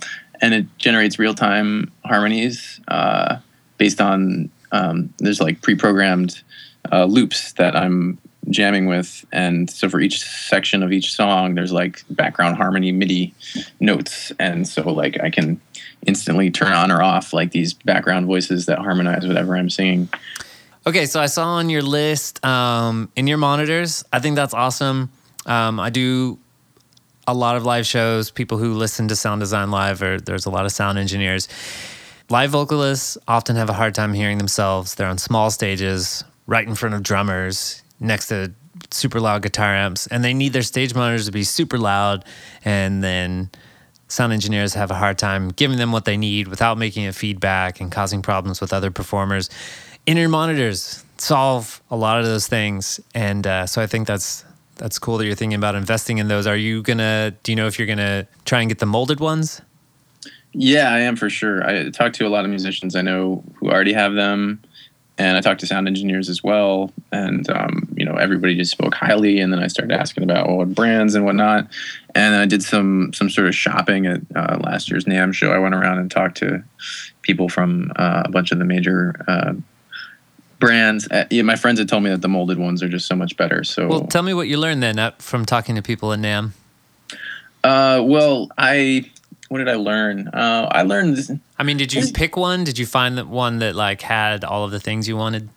and 0.43 0.53
it 0.53 0.77
generates 0.77 1.17
real 1.17 1.33
time 1.33 1.91
harmonies 2.05 2.79
uh, 2.89 3.37
based 3.77 3.99
on 3.99 4.51
um, 4.71 5.11
there's 5.17 5.41
like 5.41 5.61
pre-programmed 5.61 6.43
uh, 6.91 7.05
loops 7.05 7.53
that 7.53 7.75
I'm 7.75 8.19
jamming 8.49 8.87
with 8.87 9.25
and 9.31 9.69
so 9.69 9.87
for 9.89 10.01
each 10.01 10.21
section 10.21 10.83
of 10.83 10.91
each 10.91 11.13
song 11.13 11.55
there's 11.55 11.71
like 11.71 12.03
background 12.09 12.57
harmony 12.57 12.91
midi 12.91 13.33
notes 13.79 14.33
and 14.37 14.67
so 14.67 14.91
like 14.91 15.17
i 15.21 15.29
can 15.29 15.61
instantly 16.05 16.51
turn 16.51 16.71
on 16.71 16.91
or 16.91 17.01
off 17.01 17.33
like 17.33 17.51
these 17.51 17.73
background 17.73 18.25
voices 18.25 18.65
that 18.65 18.79
harmonize 18.79 19.25
whatever 19.25 19.55
I'm 19.55 19.69
singing. 19.69 20.09
Okay, 20.85 21.05
so 21.05 21.19
I 21.19 21.27
saw 21.27 21.45
on 21.45 21.69
your 21.69 21.81
list 21.81 22.43
um, 22.45 23.09
in-ear 23.15 23.37
monitors. 23.37 24.03
I 24.11 24.19
think 24.19 24.35
that's 24.35 24.53
awesome. 24.53 25.09
Um, 25.45 25.79
I 25.79 25.89
do 25.89 26.39
a 27.27 27.33
lot 27.33 27.55
of 27.55 27.65
live 27.65 27.85
shows. 27.85 28.31
People 28.31 28.57
who 28.57 28.73
listen 28.73 29.07
to 29.07 29.15
Sound 29.15 29.41
Design 29.41 29.71
Live, 29.71 30.01
or 30.01 30.19
there's 30.19 30.45
a 30.45 30.49
lot 30.49 30.65
of 30.65 30.71
sound 30.71 30.97
engineers. 30.97 31.47
Live 32.29 32.51
vocalists 32.51 33.17
often 33.27 33.55
have 33.55 33.69
a 33.69 33.73
hard 33.73 33.95
time 33.95 34.13
hearing 34.13 34.37
themselves. 34.37 34.95
They're 34.95 35.07
on 35.07 35.17
small 35.17 35.51
stages, 35.51 36.23
right 36.47 36.67
in 36.67 36.75
front 36.75 36.95
of 36.95 37.03
drummers, 37.03 37.83
next 37.99 38.27
to 38.27 38.53
super 38.91 39.19
loud 39.19 39.41
guitar 39.41 39.75
amps, 39.75 40.07
and 40.07 40.23
they 40.23 40.33
need 40.33 40.53
their 40.53 40.61
stage 40.61 40.93
monitors 40.93 41.25
to 41.25 41.31
be 41.31 41.43
super 41.43 41.77
loud, 41.77 42.25
and 42.65 43.03
then 43.03 43.49
sound 44.07 44.33
engineers 44.33 44.73
have 44.73 44.91
a 44.91 44.95
hard 44.95 45.17
time 45.17 45.49
giving 45.49 45.77
them 45.77 45.91
what 45.91 46.05
they 46.05 46.17
need 46.17 46.47
without 46.47 46.77
making 46.77 47.03
it 47.03 47.15
feedback 47.15 47.81
and 47.81 47.91
causing 47.91 48.21
problems 48.21 48.61
with 48.61 48.73
other 48.73 48.91
performers. 48.91 49.49
In-ear 50.05 50.29
monitors 50.29 51.03
solve 51.17 51.81
a 51.89 51.95
lot 51.95 52.19
of 52.19 52.25
those 52.25 52.47
things, 52.47 52.99
and 53.15 53.47
uh, 53.47 53.65
so 53.65 53.81
I 53.81 53.87
think 53.87 54.07
that's 54.07 54.43
that's 54.83 54.99
cool 54.99 55.17
that 55.17 55.25
you're 55.25 55.33
thinking 55.33 55.55
about 55.55 55.75
investing 55.75 56.17
in 56.17 56.27
those. 56.27 56.45
Are 56.45 56.57
you 56.57 56.81
gonna? 56.81 57.31
Do 57.43 57.53
you 57.53 57.55
know 57.55 57.67
if 57.67 57.79
you're 57.79 57.87
gonna 57.87 58.27
try 58.43 58.59
and 58.59 58.69
get 58.69 58.79
the 58.79 58.85
molded 58.85 59.21
ones? 59.21 59.61
Yeah, 60.51 60.91
I 60.91 60.99
am 60.99 61.15
for 61.15 61.29
sure. 61.29 61.65
I 61.65 61.89
talk 61.89 62.11
to 62.13 62.27
a 62.27 62.29
lot 62.29 62.43
of 62.43 62.49
musicians 62.49 62.93
I 62.93 63.01
know 63.01 63.45
who 63.55 63.71
already 63.71 63.93
have 63.93 64.13
them 64.13 64.61
and 65.17 65.37
I 65.37 65.41
talked 65.41 65.59
to 65.61 65.67
sound 65.67 65.87
engineers 65.87 66.27
as 66.27 66.43
well, 66.43 66.91
and 67.11 67.49
um, 67.49 67.87
you 67.95 68.05
know 68.05 68.15
everybody 68.15 68.57
just 68.57 68.71
spoke 68.71 68.93
highly. 68.93 69.39
And 69.39 69.53
then 69.53 69.63
I 69.63 69.67
started 69.67 69.93
asking 69.93 70.23
about 70.23 70.47
well, 70.47 70.57
what 70.57 70.75
brands 70.75 71.15
and 71.15 71.23
whatnot, 71.23 71.67
and 72.13 72.35
I 72.35 72.45
did 72.45 72.61
some 72.61 73.13
some 73.13 73.29
sort 73.29 73.47
of 73.47 73.55
shopping 73.55 74.05
at 74.05 74.21
uh, 74.35 74.57
last 74.61 74.89
year's 74.89 75.05
NAMM 75.05 75.33
show. 75.33 75.51
I 75.51 75.59
went 75.59 75.75
around 75.75 75.99
and 75.99 76.11
talked 76.11 76.37
to 76.37 76.63
people 77.21 77.47
from 77.47 77.91
uh, 77.95 78.23
a 78.25 78.31
bunch 78.31 78.51
of 78.51 78.59
the 78.59 78.65
major. 78.65 79.15
Uh, 79.27 79.53
brands 80.65 81.07
uh, 81.11 81.25
yeah, 81.29 81.41
my 81.41 81.55
friends 81.55 81.79
had 81.79 81.87
told 81.89 82.03
me 82.03 82.09
that 82.09 82.21
the 82.21 82.29
molded 82.29 82.57
ones 82.57 82.81
are 82.81 82.89
just 82.89 83.07
so 83.07 83.15
much 83.15 83.35
better 83.37 83.63
so 83.63 83.87
well 83.87 84.01
tell 84.07 84.23
me 84.23 84.33
what 84.33 84.47
you 84.47 84.57
learned 84.57 84.81
then 84.81 84.99
uh, 84.99 85.11
from 85.19 85.45
talking 85.45 85.75
to 85.75 85.81
people 85.81 86.11
in 86.11 86.21
NAMM. 86.21 86.51
uh, 87.63 88.01
well 88.03 88.49
i 88.57 89.09
what 89.53 89.59
did 89.59 89.69
I 89.69 89.75
learn? 89.75 90.29
Uh, 90.29 90.67
I 90.71 90.81
learned. 90.81 91.15
This, 91.15 91.31
I 91.59 91.63
mean, 91.63 91.77
did 91.77 91.93
you 91.93 92.11
pick 92.11 92.35
one? 92.35 92.63
Did 92.63 92.79
you 92.79 92.87
find 92.87 93.19
that 93.19 93.27
one 93.27 93.59
that 93.59 93.75
like 93.75 94.01
had 94.01 94.43
all 94.43 94.63
of 94.63 94.71
the 94.71 94.79
things 94.79 95.07
you 95.07 95.15
wanted? 95.15 95.47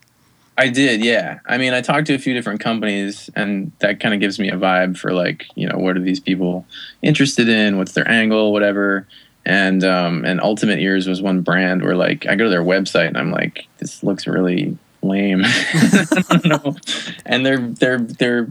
I 0.59 0.69
did, 0.69 1.03
yeah. 1.03 1.39
I 1.47 1.57
mean, 1.57 1.73
I 1.73 1.81
talked 1.81 2.07
to 2.09 2.15
a 2.15 2.19
few 2.19 2.35
different 2.35 2.61
companies, 2.61 3.31
and 3.35 3.73
that 3.79 4.01
kind 4.01 4.13
of 4.13 4.21
gives 4.21 4.39
me 4.39 4.51
a 4.51 4.57
vibe 4.57 4.99
for 4.99 5.13
like, 5.13 5.47
you 5.55 5.67
know, 5.67 5.79
what 5.79 5.97
are 5.97 6.01
these 6.01 6.21
people 6.21 6.67
interested 7.01 7.49
in? 7.49 7.79
What's 7.79 7.93
their 7.93 8.07
angle? 8.07 8.53
Whatever. 8.53 9.07
And 9.47 9.83
um, 9.83 10.27
and 10.27 10.43
Ultimate 10.43 10.79
Ears 10.79 11.07
was 11.07 11.23
one 11.23 11.41
brand 11.41 11.83
where 11.83 11.97
like 11.97 12.27
I 12.27 12.35
go 12.35 12.45
to 12.45 12.51
their 12.51 12.63
website 12.63 13.09
and 13.09 13.17
I'm 13.17 13.31
like, 13.31 13.67
this 13.79 14.03
looks 14.03 14.27
really 14.27 14.77
lame. 15.07 15.45
and 17.27 17.47
they're 17.47 17.59
they're 17.59 17.99
they're 17.99 18.49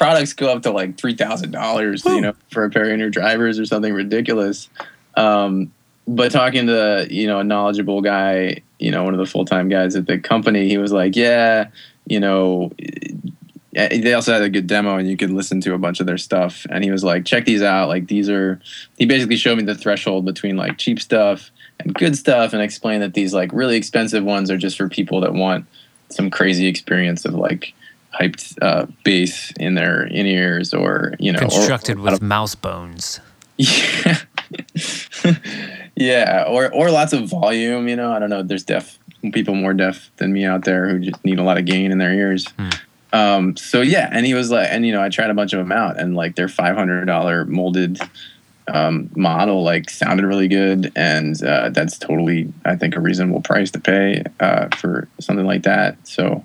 products 0.00 0.32
go 0.32 0.50
up 0.50 0.62
to 0.62 0.70
like 0.70 0.96
three 0.96 1.14
thousand 1.14 1.50
dollars, 1.50 2.04
you 2.06 2.22
know, 2.22 2.34
for 2.50 2.64
a 2.64 2.70
pair 2.70 2.84
of 2.84 2.90
inner 2.90 3.10
drivers 3.10 3.58
or 3.58 3.66
something 3.66 3.92
ridiculous. 3.92 4.70
Um, 5.14 5.72
but 6.08 6.32
talking 6.32 6.66
to 6.66 7.06
you 7.10 7.26
know 7.26 7.40
a 7.40 7.44
knowledgeable 7.44 8.00
guy, 8.00 8.62
you 8.78 8.90
know, 8.90 9.04
one 9.04 9.12
of 9.12 9.18
the 9.18 9.26
full 9.26 9.44
time 9.44 9.68
guys 9.68 9.94
at 9.94 10.06
the 10.06 10.18
company, 10.18 10.68
he 10.68 10.78
was 10.78 10.92
like, 10.92 11.14
"Yeah, 11.16 11.68
you 12.06 12.18
know." 12.18 12.72
They 13.72 14.14
also 14.14 14.32
had 14.32 14.42
a 14.42 14.48
good 14.48 14.66
demo, 14.66 14.96
and 14.96 15.08
you 15.08 15.16
could 15.16 15.30
listen 15.30 15.60
to 15.60 15.74
a 15.74 15.78
bunch 15.78 16.00
of 16.00 16.06
their 16.06 16.18
stuff. 16.18 16.66
And 16.70 16.82
he 16.82 16.90
was 16.90 17.04
like, 17.04 17.24
"Check 17.24 17.44
these 17.44 17.62
out! 17.62 17.88
Like 17.88 18.08
these 18.08 18.28
are." 18.28 18.60
He 18.98 19.06
basically 19.06 19.36
showed 19.36 19.58
me 19.58 19.64
the 19.64 19.76
threshold 19.76 20.24
between 20.24 20.56
like 20.56 20.76
cheap 20.76 21.00
stuff 21.00 21.52
and 21.78 21.94
good 21.94 22.16
stuff, 22.16 22.52
and 22.52 22.60
explained 22.62 23.02
that 23.02 23.14
these 23.14 23.32
like 23.32 23.52
really 23.52 23.76
expensive 23.76 24.24
ones 24.24 24.50
are 24.50 24.56
just 24.56 24.76
for 24.76 24.88
people 24.88 25.20
that 25.20 25.34
want 25.34 25.66
some 26.10 26.30
crazy 26.30 26.66
experience 26.66 27.24
of 27.24 27.34
like 27.34 27.72
hyped 28.18 28.56
uh, 28.62 28.86
bass 29.04 29.52
in 29.58 29.74
their 29.74 30.02
in 30.06 30.26
ears 30.26 30.74
or 30.74 31.14
you 31.18 31.32
know 31.32 31.38
constructed 31.38 31.98
or, 31.98 32.02
with 32.02 32.22
mouse 32.22 32.54
bones. 32.54 33.20
Yeah. 33.56 34.18
yeah, 35.96 36.44
or 36.48 36.72
or 36.74 36.90
lots 36.90 37.12
of 37.12 37.28
volume. 37.28 37.88
You 37.88 37.96
know, 37.96 38.12
I 38.12 38.18
don't 38.18 38.30
know. 38.30 38.42
There's 38.42 38.64
deaf 38.64 38.98
people 39.32 39.54
more 39.54 39.74
deaf 39.74 40.10
than 40.16 40.32
me 40.32 40.44
out 40.44 40.64
there 40.64 40.88
who 40.88 40.98
just 40.98 41.24
need 41.24 41.38
a 41.38 41.42
lot 41.42 41.58
of 41.58 41.66
gain 41.66 41.92
in 41.92 41.98
their 41.98 42.12
ears. 42.12 42.48
Hmm. 42.52 42.68
Um, 43.12 43.56
so 43.56 43.80
yeah, 43.80 44.08
and 44.12 44.24
he 44.24 44.34
was 44.34 44.50
like, 44.50 44.68
and 44.70 44.86
you 44.86 44.92
know, 44.92 45.02
I 45.02 45.08
tried 45.08 45.30
a 45.30 45.34
bunch 45.34 45.52
of 45.52 45.58
them 45.58 45.72
out, 45.72 45.98
and 45.98 46.14
like 46.14 46.36
their 46.36 46.48
five 46.48 46.76
hundred 46.76 47.04
dollar 47.06 47.44
molded 47.44 48.00
um, 48.70 49.10
model 49.14 49.62
like 49.62 49.90
sounded 49.90 50.24
really 50.24 50.48
good, 50.48 50.92
and 50.96 51.42
uh, 51.42 51.70
that's 51.70 51.98
totally, 51.98 52.52
I 52.64 52.76
think, 52.76 52.96
a 52.96 53.00
reasonable 53.00 53.42
price 53.42 53.70
to 53.72 53.80
pay 53.80 54.24
uh, 54.40 54.68
for 54.76 55.08
something 55.18 55.46
like 55.46 55.62
that. 55.62 55.96
So 56.06 56.44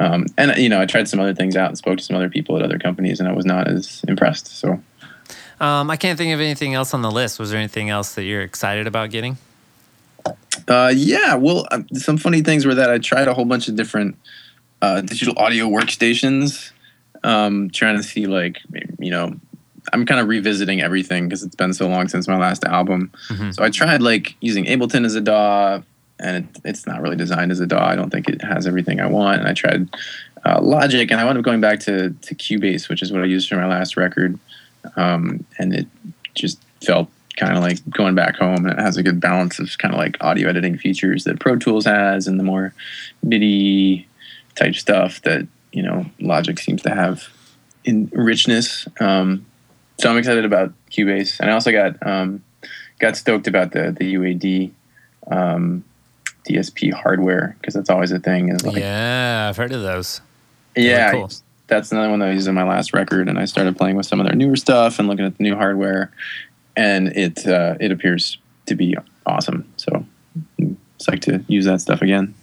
um, 0.00 0.26
and 0.38 0.56
you 0.56 0.68
know, 0.68 0.80
I 0.80 0.86
tried 0.86 1.08
some 1.08 1.20
other 1.20 1.34
things 1.34 1.56
out 1.56 1.68
and 1.68 1.76
spoke 1.76 1.98
to 1.98 2.04
some 2.04 2.16
other 2.16 2.30
people 2.30 2.56
at 2.56 2.62
other 2.62 2.78
companies, 2.78 3.20
and 3.20 3.28
I 3.28 3.32
was 3.32 3.44
not 3.44 3.68
as 3.68 4.02
impressed. 4.08 4.46
So, 4.58 4.82
um, 5.60 5.90
I 5.90 5.96
can't 5.96 6.16
think 6.16 6.32
of 6.32 6.40
anything 6.40 6.74
else 6.74 6.94
on 6.94 7.02
the 7.02 7.10
list. 7.10 7.38
Was 7.38 7.50
there 7.50 7.58
anything 7.58 7.90
else 7.90 8.14
that 8.14 8.24
you're 8.24 8.42
excited 8.42 8.86
about 8.86 9.10
getting? 9.10 9.36
Uh, 10.68 10.92
yeah, 10.94 11.34
well, 11.34 11.66
uh, 11.70 11.82
some 11.94 12.16
funny 12.16 12.42
things 12.42 12.64
were 12.64 12.74
that 12.74 12.90
I 12.90 12.98
tried 12.98 13.28
a 13.28 13.34
whole 13.34 13.44
bunch 13.44 13.68
of 13.68 13.76
different 13.76 14.16
uh, 14.80 15.00
digital 15.02 15.34
audio 15.36 15.66
workstations, 15.68 16.70
um, 17.22 17.70
trying 17.70 17.96
to 17.96 18.02
see 18.02 18.26
like 18.26 18.60
you 18.98 19.10
know, 19.10 19.34
I'm 19.92 20.06
kind 20.06 20.20
of 20.20 20.28
revisiting 20.28 20.80
everything 20.80 21.28
because 21.28 21.42
it's 21.42 21.56
been 21.56 21.74
so 21.74 21.88
long 21.88 22.08
since 22.08 22.28
my 22.28 22.38
last 22.38 22.64
album. 22.64 23.10
Mm-hmm. 23.28 23.50
So 23.52 23.64
I 23.64 23.70
tried 23.70 24.02
like 24.02 24.36
using 24.40 24.64
Ableton 24.66 25.04
as 25.04 25.14
a 25.14 25.20
DAW, 25.20 25.82
and 26.20 26.44
it, 26.44 26.60
it's 26.64 26.86
not 26.86 27.00
really 27.02 27.16
designed 27.16 27.50
as 27.50 27.60
a 27.60 27.66
DAW. 27.66 27.84
I 27.84 27.96
don't 27.96 28.10
think 28.10 28.28
it 28.28 28.42
has 28.42 28.66
everything 28.66 29.00
I 29.00 29.06
want. 29.06 29.40
And 29.40 29.48
I 29.48 29.54
tried 29.54 29.88
uh, 30.44 30.60
Logic, 30.60 31.10
and 31.10 31.20
I 31.20 31.24
wound 31.24 31.38
up 31.38 31.44
going 31.44 31.60
back 31.60 31.80
to 31.80 32.10
to 32.10 32.34
Cubase, 32.34 32.88
which 32.88 33.02
is 33.02 33.12
what 33.12 33.22
I 33.22 33.26
used 33.26 33.48
for 33.48 33.56
my 33.56 33.66
last 33.66 33.96
record, 33.96 34.38
um, 34.96 35.44
and 35.58 35.74
it 35.74 35.86
just 36.34 36.62
felt 36.84 37.08
kind 37.36 37.56
of 37.56 37.62
like 37.62 37.78
going 37.90 38.14
back 38.14 38.36
home. 38.36 38.66
And 38.66 38.78
it 38.78 38.78
has 38.78 38.96
a 38.96 39.02
good 39.02 39.20
balance 39.20 39.58
of 39.58 39.76
kind 39.78 39.94
of 39.94 39.98
like 39.98 40.16
audio 40.20 40.48
editing 40.48 40.78
features 40.78 41.24
that 41.24 41.40
Pro 41.40 41.56
Tools 41.56 41.86
has, 41.86 42.26
and 42.26 42.38
the 42.38 42.44
more 42.44 42.72
MIDI 43.22 44.06
type 44.54 44.74
stuff 44.74 45.20
that 45.22 45.46
you 45.72 45.82
know 45.82 46.06
Logic 46.20 46.58
seems 46.58 46.82
to 46.82 46.90
have 46.90 47.28
in 47.84 48.10
richness. 48.12 48.86
Um, 49.00 49.46
so 50.02 50.10
I'm 50.10 50.18
excited 50.18 50.44
about 50.44 50.72
Cubase, 50.90 51.38
and 51.38 51.48
I 51.48 51.52
also 51.52 51.70
got 51.70 51.96
um, 52.04 52.42
got 52.98 53.16
stoked 53.16 53.46
about 53.46 53.70
the 53.70 53.94
the 53.96 54.14
UAD 54.14 54.72
um, 55.30 55.84
DSP 56.48 56.92
hardware 56.92 57.56
because 57.60 57.74
that's 57.74 57.88
always 57.88 58.10
a 58.10 58.18
thing. 58.18 58.48
Is 58.48 58.66
like, 58.66 58.76
yeah, 58.76 59.46
I've 59.48 59.56
heard 59.56 59.70
of 59.70 59.82
those. 59.82 60.20
Yeah, 60.74 61.12
cool. 61.12 61.30
that's 61.68 61.92
another 61.92 62.10
one 62.10 62.18
that 62.18 62.30
I 62.30 62.32
used 62.32 62.48
in 62.48 62.54
my 62.54 62.64
last 62.64 62.92
record, 62.92 63.28
and 63.28 63.38
I 63.38 63.44
started 63.44 63.76
playing 63.76 63.94
with 63.94 64.06
some 64.06 64.18
of 64.18 64.26
their 64.26 64.34
newer 64.34 64.56
stuff 64.56 64.98
and 64.98 65.06
looking 65.06 65.24
at 65.24 65.36
the 65.36 65.44
new 65.44 65.54
hardware, 65.54 66.10
and 66.76 67.06
it 67.16 67.46
uh, 67.46 67.76
it 67.78 67.92
appears 67.92 68.38
to 68.66 68.74
be 68.74 68.96
awesome. 69.24 69.72
So 69.76 70.04
it's 70.58 71.06
like 71.08 71.20
to 71.20 71.44
use 71.46 71.66
that 71.66 71.80
stuff 71.80 72.02
again. 72.02 72.34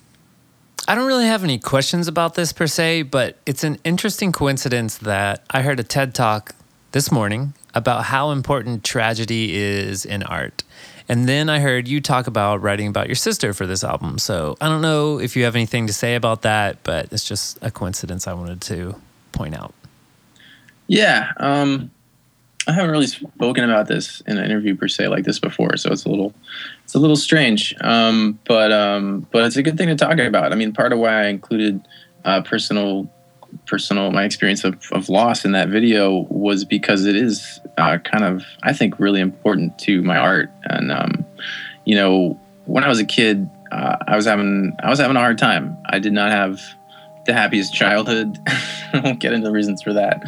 I 0.87 0.95
don't 0.95 1.07
really 1.07 1.25
have 1.25 1.43
any 1.43 1.59
questions 1.59 2.07
about 2.07 2.35
this 2.35 2.53
per 2.53 2.67
se, 2.67 3.03
but 3.03 3.37
it's 3.45 3.65
an 3.65 3.79
interesting 3.83 4.31
coincidence 4.31 4.97
that 4.99 5.43
I 5.49 5.61
heard 5.61 5.79
a 5.81 5.83
TED 5.83 6.15
talk 6.15 6.55
this 6.91 7.11
morning 7.11 7.53
about 7.73 8.05
how 8.05 8.31
important 8.31 8.83
tragedy 8.83 9.55
is 9.55 10.05
in 10.05 10.23
art. 10.23 10.63
And 11.07 11.27
then 11.27 11.49
I 11.49 11.59
heard 11.59 11.87
you 11.87 12.01
talk 12.01 12.27
about 12.27 12.61
writing 12.61 12.87
about 12.87 13.07
your 13.07 13.15
sister 13.15 13.53
for 13.53 13.65
this 13.65 13.83
album. 13.83 14.19
So 14.19 14.55
I 14.61 14.67
don't 14.67 14.81
know 14.81 15.19
if 15.19 15.35
you 15.35 15.43
have 15.45 15.55
anything 15.55 15.87
to 15.87 15.93
say 15.93 16.15
about 16.15 16.43
that, 16.43 16.83
but 16.83 17.11
it's 17.11 17.27
just 17.27 17.57
a 17.61 17.71
coincidence 17.71 18.27
I 18.27 18.33
wanted 18.33 18.61
to 18.61 18.95
point 19.31 19.55
out. 19.55 19.73
Yeah. 20.87 21.31
Um, 21.37 21.91
I 22.67 22.73
haven't 22.73 22.91
really 22.91 23.07
spoken 23.07 23.63
about 23.63 23.87
this 23.87 24.21
in 24.27 24.37
an 24.37 24.45
interview 24.45 24.75
per 24.75 24.87
se 24.87 25.07
like 25.07 25.23
this 25.23 25.39
before, 25.39 25.75
so 25.77 25.91
it's 25.91 26.05
a 26.05 26.09
little 26.09 26.33
it's 26.83 26.93
a 26.93 26.99
little 26.99 27.15
strange. 27.15 27.73
Um, 27.81 28.37
but 28.45 28.71
um, 28.71 29.25
but 29.31 29.45
it's 29.45 29.55
a 29.55 29.63
good 29.63 29.77
thing 29.77 29.87
to 29.87 29.95
talk 29.95 30.19
about. 30.19 30.51
I 30.51 30.55
mean, 30.55 30.73
part 30.73 30.93
of 30.93 30.99
why 30.99 31.23
I 31.23 31.27
included 31.27 31.81
uh, 32.25 32.41
personal 32.43 33.11
personal 33.65 34.11
my 34.11 34.23
experience 34.23 34.63
of, 34.63 34.75
of 34.91 35.09
loss 35.09 35.45
in 35.45 35.51
that 35.51 35.69
video 35.69 36.27
was 36.29 36.65
because 36.65 37.05
it 37.05 37.15
is 37.15 37.59
uh, 37.77 37.97
kind 37.99 38.23
of 38.23 38.43
I 38.63 38.73
think 38.73 38.99
really 38.99 39.21
important 39.21 39.77
to 39.79 40.01
my 40.01 40.17
art. 40.17 40.51
And 40.63 40.91
um, 40.91 41.25
you 41.85 41.95
know 41.95 42.39
when 42.65 42.83
I 42.83 42.87
was 42.87 42.99
a 42.99 43.05
kid 43.05 43.49
uh, 43.71 43.97
I 44.07 44.15
was 44.15 44.25
having 44.25 44.75
I 44.83 44.89
was 44.89 44.99
having 44.99 45.15
a 45.15 45.19
hard 45.19 45.37
time. 45.37 45.77
I 45.85 45.99
did 45.99 46.13
not 46.13 46.31
have 46.31 46.61
the 47.25 47.33
happiest 47.33 47.73
childhood. 47.73 48.39
I 48.47 49.01
won't 49.03 49.19
get 49.19 49.33
into 49.33 49.47
the 49.47 49.53
reasons 49.53 49.81
for 49.81 49.93
that. 49.93 50.23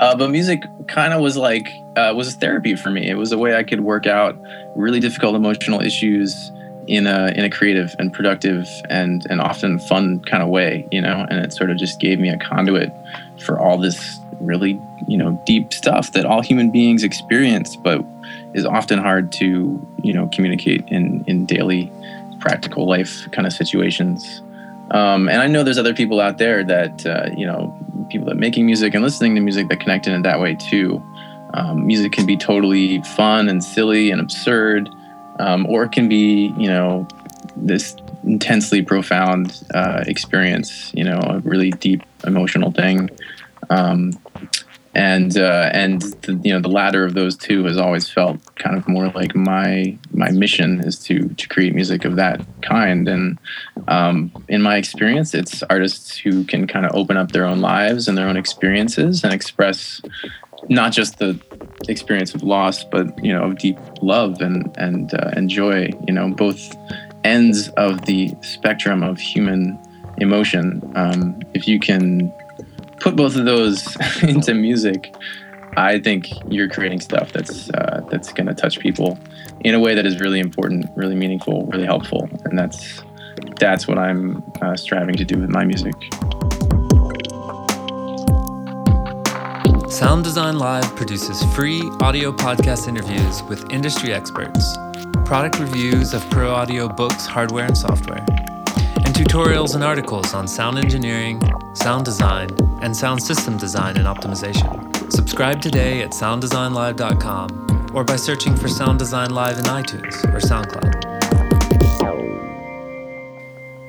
Uh, 0.00 0.16
but 0.16 0.30
music 0.30 0.62
kind 0.86 1.12
of 1.12 1.20
was 1.20 1.36
like 1.36 1.68
uh, 1.96 2.12
was 2.16 2.34
a 2.34 2.38
therapy 2.38 2.76
for 2.76 2.90
me. 2.90 3.08
It 3.08 3.14
was 3.14 3.32
a 3.32 3.38
way 3.38 3.56
I 3.56 3.64
could 3.64 3.80
work 3.80 4.06
out 4.06 4.38
really 4.76 5.00
difficult 5.00 5.34
emotional 5.34 5.80
issues 5.80 6.52
in 6.88 7.06
a 7.06 7.28
in 7.36 7.44
a 7.44 7.50
creative 7.50 7.94
and 7.98 8.12
productive 8.12 8.66
and 8.88 9.26
and 9.28 9.40
often 9.40 9.78
fun 9.78 10.20
kind 10.20 10.42
of 10.42 10.48
way, 10.48 10.88
you 10.90 11.00
know. 11.00 11.26
And 11.30 11.38
it 11.38 11.52
sort 11.52 11.70
of 11.70 11.76
just 11.76 12.00
gave 12.00 12.18
me 12.18 12.30
a 12.30 12.38
conduit 12.38 12.90
for 13.44 13.60
all 13.60 13.78
this 13.78 14.18
really 14.40 14.80
you 15.06 15.18
know 15.18 15.40
deep 15.44 15.72
stuff 15.72 16.12
that 16.12 16.24
all 16.24 16.42
human 16.42 16.70
beings 16.70 17.04
experience, 17.04 17.76
but 17.76 18.04
is 18.54 18.64
often 18.64 18.98
hard 18.98 19.30
to 19.32 19.86
you 20.02 20.12
know 20.12 20.28
communicate 20.32 20.82
in 20.88 21.22
in 21.26 21.44
daily 21.44 21.92
practical 22.40 22.88
life 22.88 23.30
kind 23.32 23.46
of 23.46 23.52
situations. 23.52 24.42
Um, 24.90 25.28
and 25.28 25.42
I 25.42 25.46
know 25.46 25.62
there's 25.62 25.78
other 25.78 25.92
people 25.92 26.18
out 26.18 26.38
there 26.38 26.64
that 26.64 27.06
uh, 27.06 27.28
you 27.36 27.46
know 27.46 27.76
people 28.08 28.26
that 28.28 28.36
making 28.36 28.64
music 28.64 28.94
and 28.94 29.04
listening 29.04 29.34
to 29.34 29.42
music 29.42 29.68
that 29.68 29.80
connect 29.80 30.06
in 30.06 30.14
it 30.14 30.22
that 30.22 30.40
way 30.40 30.54
too. 30.54 31.04
Um, 31.54 31.86
music 31.86 32.12
can 32.12 32.26
be 32.26 32.36
totally 32.36 33.02
fun 33.02 33.48
and 33.48 33.62
silly 33.62 34.10
and 34.10 34.20
absurd 34.20 34.88
um, 35.38 35.66
or 35.66 35.84
it 35.84 35.92
can 35.92 36.08
be 36.08 36.52
you 36.58 36.68
know 36.68 37.06
this 37.56 37.96
intensely 38.24 38.82
profound 38.82 39.62
uh, 39.74 40.04
experience 40.06 40.92
you 40.94 41.04
know 41.04 41.18
a 41.18 41.38
really 41.40 41.70
deep 41.70 42.02
emotional 42.24 42.70
thing. 42.70 43.10
Um, 43.70 44.12
and 44.94 45.36
uh, 45.38 45.70
and 45.72 46.02
the, 46.22 46.40
you 46.42 46.52
know 46.52 46.60
the 46.60 46.68
latter 46.68 47.04
of 47.04 47.14
those 47.14 47.36
two 47.36 47.64
has 47.64 47.78
always 47.78 48.08
felt 48.08 48.38
kind 48.56 48.76
of 48.76 48.88
more 48.88 49.08
like 49.10 49.34
my 49.36 49.96
my 50.12 50.30
mission 50.30 50.80
is 50.80 50.98
to 51.00 51.28
to 51.28 51.48
create 51.48 51.74
music 51.74 52.04
of 52.04 52.16
that 52.16 52.44
kind. 52.62 53.06
And 53.06 53.38
um, 53.86 54.32
in 54.48 54.60
my 54.60 54.76
experience 54.76 55.34
it's 55.34 55.62
artists 55.64 56.16
who 56.16 56.42
can 56.44 56.66
kind 56.66 56.84
of 56.84 56.94
open 56.96 57.16
up 57.16 57.32
their 57.32 57.44
own 57.44 57.60
lives 57.60 58.08
and 58.08 58.18
their 58.18 58.26
own 58.26 58.36
experiences 58.36 59.22
and 59.22 59.32
express 59.32 60.00
not 60.68 60.92
just 60.92 61.18
the 61.18 61.38
experience 61.88 62.34
of 62.34 62.42
loss, 62.42 62.84
but 62.84 63.22
you 63.24 63.32
know, 63.32 63.44
of 63.44 63.58
deep 63.58 63.78
love 64.02 64.40
and 64.40 64.74
and 64.76 65.14
uh, 65.14 65.30
and 65.32 65.48
joy. 65.48 65.90
You 66.06 66.14
know, 66.14 66.30
both 66.30 66.76
ends 67.24 67.68
of 67.70 68.06
the 68.06 68.34
spectrum 68.42 69.02
of 69.02 69.18
human 69.18 69.78
emotion. 70.18 70.82
Um, 70.94 71.40
if 71.54 71.68
you 71.68 71.78
can 71.78 72.32
put 73.00 73.16
both 73.16 73.36
of 73.36 73.44
those 73.44 73.96
into 74.22 74.54
music, 74.54 75.14
I 75.76 75.98
think 75.98 76.28
you're 76.48 76.68
creating 76.68 77.00
stuff 77.00 77.32
that's 77.32 77.70
uh, 77.70 78.06
that's 78.10 78.32
going 78.32 78.46
to 78.46 78.54
touch 78.54 78.78
people 78.78 79.18
in 79.60 79.74
a 79.74 79.80
way 79.80 79.94
that 79.94 80.06
is 80.06 80.20
really 80.20 80.40
important, 80.40 80.86
really 80.96 81.14
meaningful, 81.14 81.66
really 81.66 81.86
helpful, 81.86 82.28
and 82.44 82.58
that's 82.58 83.02
that's 83.60 83.86
what 83.86 83.98
I'm 83.98 84.42
uh, 84.60 84.76
striving 84.76 85.14
to 85.16 85.24
do 85.24 85.38
with 85.38 85.50
my 85.50 85.64
music. 85.64 85.94
Sound 89.90 90.22
Design 90.22 90.58
Live 90.58 90.94
produces 90.96 91.42
free 91.54 91.80
audio 92.00 92.30
podcast 92.30 92.88
interviews 92.88 93.42
with 93.44 93.70
industry 93.70 94.12
experts, 94.12 94.76
product 95.24 95.58
reviews 95.58 96.12
of 96.12 96.28
pro 96.30 96.52
audio 96.52 96.88
books, 96.88 97.24
hardware, 97.24 97.64
and 97.64 97.76
software, 97.76 98.18
and 98.18 99.14
tutorials 99.14 99.74
and 99.74 99.82
articles 99.82 100.34
on 100.34 100.46
sound 100.46 100.76
engineering, 100.78 101.40
sound 101.74 102.04
design, 102.04 102.50
and 102.82 102.94
sound 102.94 103.22
system 103.22 103.56
design 103.56 103.96
and 103.96 104.06
optimization. 104.06 105.10
Subscribe 105.10 105.62
today 105.62 106.02
at 106.02 106.10
sounddesignlive.com 106.10 107.90
or 107.94 108.04
by 108.04 108.16
searching 108.16 108.54
for 108.54 108.68
Sound 108.68 108.98
Design 108.98 109.30
Live 109.30 109.58
in 109.58 109.64
iTunes 109.64 110.22
or 110.34 110.38
SoundCloud. 110.38 111.07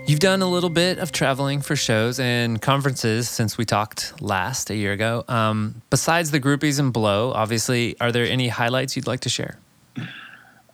You've 0.09 0.17
done 0.19 0.41
a 0.41 0.47
little 0.47 0.71
bit 0.71 0.97
of 0.97 1.11
traveling 1.11 1.61
for 1.61 1.75
shows 1.75 2.19
and 2.19 2.59
conferences 2.59 3.29
since 3.29 3.59
we 3.59 3.65
talked 3.65 4.19
last 4.19 4.71
a 4.71 4.75
year 4.75 4.91
ago. 4.91 5.23
Um, 5.27 5.83
besides 5.91 6.31
the 6.31 6.39
groupies 6.39 6.79
and 6.79 6.91
blow, 6.91 7.31
obviously, 7.31 7.95
are 8.01 8.11
there 8.11 8.25
any 8.25 8.47
highlights 8.47 8.95
you'd 8.95 9.05
like 9.05 9.19
to 9.19 9.29
share? 9.29 9.59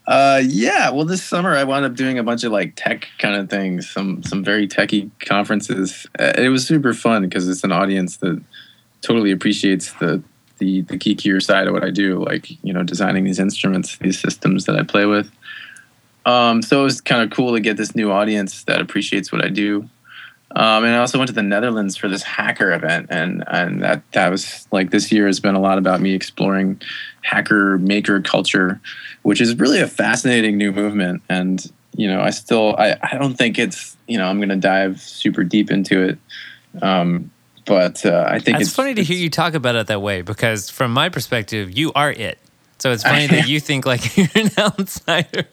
Uh, 0.07 0.41
yeah. 0.41 0.89
Well, 0.89 1.03
this 1.03 1.21
summer 1.21 1.53
I 1.53 1.65
wound 1.65 1.83
up 1.83 1.95
doing 1.95 2.17
a 2.17 2.23
bunch 2.23 2.45
of 2.45 2.53
like 2.53 2.77
tech 2.77 3.09
kind 3.19 3.35
of 3.35 3.49
things, 3.49 3.89
some 3.89 4.23
some 4.23 4.41
very 4.41 4.67
techy 4.67 5.11
conferences. 5.19 6.07
Uh, 6.17 6.31
it 6.37 6.47
was 6.47 6.65
super 6.65 6.93
fun 6.93 7.23
because 7.23 7.49
it's 7.49 7.65
an 7.65 7.73
audience 7.73 8.15
that 8.17 8.41
totally 9.01 9.31
appreciates 9.31 9.91
the 9.95 10.23
the 10.59 10.79
the 10.83 10.97
geekier 10.97 11.43
side 11.43 11.67
of 11.67 11.73
what 11.73 11.83
I 11.83 11.89
do, 11.89 12.23
like 12.23 12.47
you 12.63 12.71
know, 12.71 12.83
designing 12.83 13.25
these 13.25 13.39
instruments, 13.39 13.97
these 13.97 14.17
systems 14.17 14.63
that 14.63 14.77
I 14.77 14.83
play 14.83 15.05
with. 15.05 15.29
Um, 16.25 16.61
so 16.61 16.81
it 16.81 16.83
was 16.83 17.01
kind 17.01 17.21
of 17.21 17.35
cool 17.35 17.53
to 17.53 17.59
get 17.59 17.77
this 17.77 17.95
new 17.95 18.11
audience 18.11 18.63
that 18.63 18.81
appreciates 18.81 19.31
what 19.31 19.43
I 19.43 19.49
do. 19.49 19.89
Um, 20.55 20.85
and 20.85 20.95
I 20.95 20.99
also 20.99 21.17
went 21.17 21.27
to 21.27 21.35
the 21.35 21.43
Netherlands 21.43 21.97
for 21.97 22.07
this 22.07 22.23
hacker 22.23 22.71
event, 22.71 23.07
and 23.09 23.43
and 23.47 23.83
that 23.83 24.09
that 24.13 24.29
was 24.29 24.67
like 24.71 24.89
this 24.89 25.11
year 25.11 25.27
has 25.27 25.39
been 25.39 25.53
a 25.53 25.59
lot 25.59 25.77
about 25.77 25.99
me 25.99 26.13
exploring 26.13 26.81
hacker 27.21 27.77
maker 27.77 28.21
culture, 28.21 28.79
which 29.23 29.41
is 29.41 29.57
really 29.59 29.81
a 29.81 29.87
fascinating 29.87 30.57
new 30.57 30.71
movement. 30.71 31.23
And 31.27 31.69
you 31.97 32.07
know, 32.07 32.21
I 32.21 32.29
still 32.29 32.73
I, 32.77 32.95
I 33.03 33.17
don't 33.17 33.35
think 33.35 33.59
it's 33.59 33.97
you 34.07 34.17
know 34.17 34.27
I'm 34.27 34.37
going 34.37 34.49
to 34.49 34.55
dive 34.55 35.01
super 35.01 35.43
deep 35.43 35.71
into 35.71 36.01
it. 36.01 36.19
Um, 36.81 37.31
but 37.65 38.05
uh, 38.05 38.25
I 38.27 38.39
think 38.39 38.59
it's, 38.59 38.69
it's 38.69 38.75
funny 38.75 38.93
to 38.93 39.03
hear 39.03 39.17
you 39.17 39.29
talk 39.29 39.55
about 39.55 39.75
it 39.75 39.87
that 39.87 40.01
way 40.01 40.21
because 40.21 40.69
from 40.69 40.91
my 40.91 41.09
perspective, 41.09 41.77
you 41.77 41.91
are 41.93 42.11
it. 42.11 42.37
So 42.77 42.91
it's 42.91 43.03
funny 43.03 43.27
that 43.27 43.47
you 43.47 43.59
think 43.59 43.85
like 43.85 44.15
you're 44.17 44.27
an 44.35 44.51
outsider. 44.57 45.47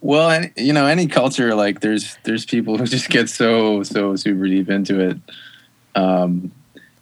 Well, 0.00 0.30
any, 0.30 0.52
you 0.56 0.72
know, 0.72 0.86
any 0.86 1.06
culture 1.06 1.54
like 1.54 1.80
there's 1.80 2.16
there's 2.24 2.44
people 2.44 2.78
who 2.78 2.86
just 2.86 3.08
get 3.08 3.28
so 3.28 3.82
so 3.82 4.14
super 4.16 4.46
deep 4.46 4.68
into 4.68 5.00
it. 5.00 5.18
Um, 5.94 6.52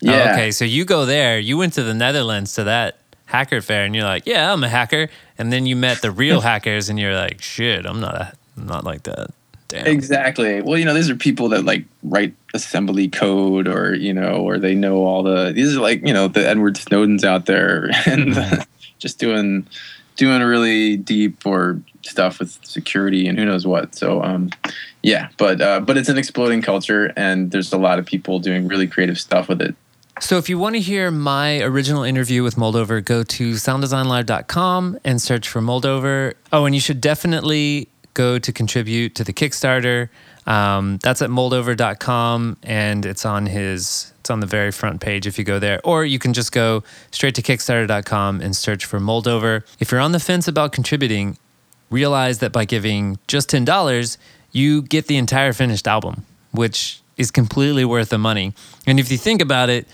yeah. 0.01 0.29
Oh, 0.29 0.33
okay, 0.33 0.51
so 0.51 0.65
you 0.65 0.85
go 0.85 1.05
there. 1.07 1.39
You 1.39 1.59
went 1.59 1.73
to 1.75 1.83
the 1.83 1.95
Netherlands 1.95 2.55
to 2.55 2.65
that 2.65 2.99
hacker 3.27 3.61
fair, 3.61 3.85
and 3.85 3.95
you're 3.95 4.05
like, 4.05 4.27
"Yeah, 4.27 4.53
I'm 4.53 4.63
a 4.63 4.69
hacker." 4.69 5.09
And 5.39 5.53
then 5.53 5.67
you 5.67 5.77
met 5.77 6.03
the 6.03 6.11
real 6.11 6.41
hackers, 6.51 6.89
and 6.89 6.99
you're 6.99 7.15
like, 7.15 7.43
"Shit, 7.43 7.87
I'm 7.87 8.01
not 8.01 8.15
a, 8.15 8.33
I'm 8.57 8.67
not 8.67 8.85
like 8.85 9.03
that." 9.05 9.31
Damn. 9.69 9.87
Exactly. 9.87 10.61
Well, 10.61 10.79
you 10.79 10.85
know, 10.85 10.95
these 10.95 11.11
are 11.11 11.17
people 11.17 11.49
that 11.49 11.65
like 11.65 11.85
write 12.03 12.35
assembly 12.53 13.09
code, 13.09 13.67
or 13.67 13.95
you 13.95 14.13
know, 14.13 14.37
or 14.37 14.59
they 14.59 14.75
know 14.75 15.05
all 15.05 15.23
the. 15.23 15.53
These 15.53 15.77
are 15.77 15.81
like 15.81 16.07
you 16.07 16.13
know 16.13 16.29
the 16.29 16.47
Edward 16.47 16.77
Snowdens 16.77 17.25
out 17.25 17.47
there, 17.47 17.91
and 18.07 18.37
just 18.99 19.19
doing 19.19 19.67
doing 20.17 20.43
really 20.43 20.97
deep 20.97 21.47
or 21.47 21.81
stuff 22.03 22.39
with 22.39 22.59
security 22.65 23.27
and 23.27 23.39
who 23.39 23.45
knows 23.45 23.67
what. 23.67 23.95
So 23.95 24.23
um, 24.23 24.51
yeah, 25.03 25.29
but 25.37 25.61
uh, 25.61 25.81
but 25.81 25.97
it's 25.97 26.09
an 26.09 26.19
exploding 26.19 26.63
culture, 26.63 27.13
and 27.17 27.51
there's 27.51 27.73
a 27.73 27.79
lot 27.79 27.99
of 27.99 28.07
people 28.07 28.39
doing 28.39 28.69
really 28.69 28.87
creative 28.87 29.19
stuff 29.19 29.49
with 29.49 29.61
it. 29.61 29.75
So 30.21 30.39
if 30.39 30.49
you 30.49 30.59
want 30.59 30.77
to 30.77 30.81
hear 30.81 31.11
my 31.11 31.61
original 31.61 32.05
interview 32.05 32.43
with 32.45 32.55
Moldover, 32.55 33.05
go 33.05 33.25
to 33.25 33.53
sounddesignlive.com 33.53 34.99
and 35.05 35.21
search 35.21 35.49
for 35.49 35.61
Moldover. 35.61 36.35
Oh, 36.53 36.67
and 36.67 36.75
you 36.75 36.81
should 36.81 37.01
definitely 37.01 37.89
go 38.15 38.39
to 38.39 38.53
contribute 38.53 39.17
to 39.17 39.25
the 39.25 39.33
Kickstarter. 39.33 40.09
Um, 40.47 40.99
that's 41.03 41.21
at 41.21 41.31
moldover.com 41.31 42.59
and 42.63 43.05
it's 43.05 43.27
on 43.27 43.47
his 43.47 44.14
it's 44.25 44.31
on 44.31 44.41
the 44.41 44.47
very 44.47 44.73
front 44.73 45.03
page 45.03 45.27
if 45.27 45.39
you 45.39 45.45
go 45.45 45.59
there. 45.59 45.83
Or 45.85 46.03
you 46.03 46.19
can 46.19 46.33
just 46.33 46.51
go 46.51 46.83
straight 47.11 47.35
to 47.35 47.43
kickstarter.com 47.43 48.41
and 48.41 48.57
search 48.57 48.87
for 48.87 48.99
Moldover. 48.99 49.65
If 49.79 49.93
you're 49.93 50.01
on 50.01 50.13
the 50.13 50.19
fence 50.19 50.49
about 50.49 50.73
contributing, 50.73 51.37
realize 51.91 52.39
that 52.39 52.51
by 52.51 52.65
giving 52.65 53.19
just 53.27 53.51
$10, 53.51 54.17
you 54.51 54.81
get 54.81 55.09
the 55.09 55.19
entire 55.19 55.53
finished 55.53 55.87
album, 55.87 56.25
which 56.53 57.03
is 57.19 57.31
completely 57.31 57.85
worth 57.85 58.09
the 58.09 58.17
money. 58.17 58.55
And 58.87 58.99
if 58.99 59.11
you 59.11 59.19
think 59.19 59.43
about 59.43 59.69
it, 59.69 59.87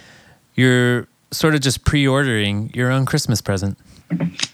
you're 0.54 1.08
sort 1.32 1.56
of 1.56 1.60
just 1.60 1.84
pre-ordering 1.84 2.70
your 2.72 2.92
own 2.92 3.06
Christmas 3.06 3.40
present. 3.40 3.76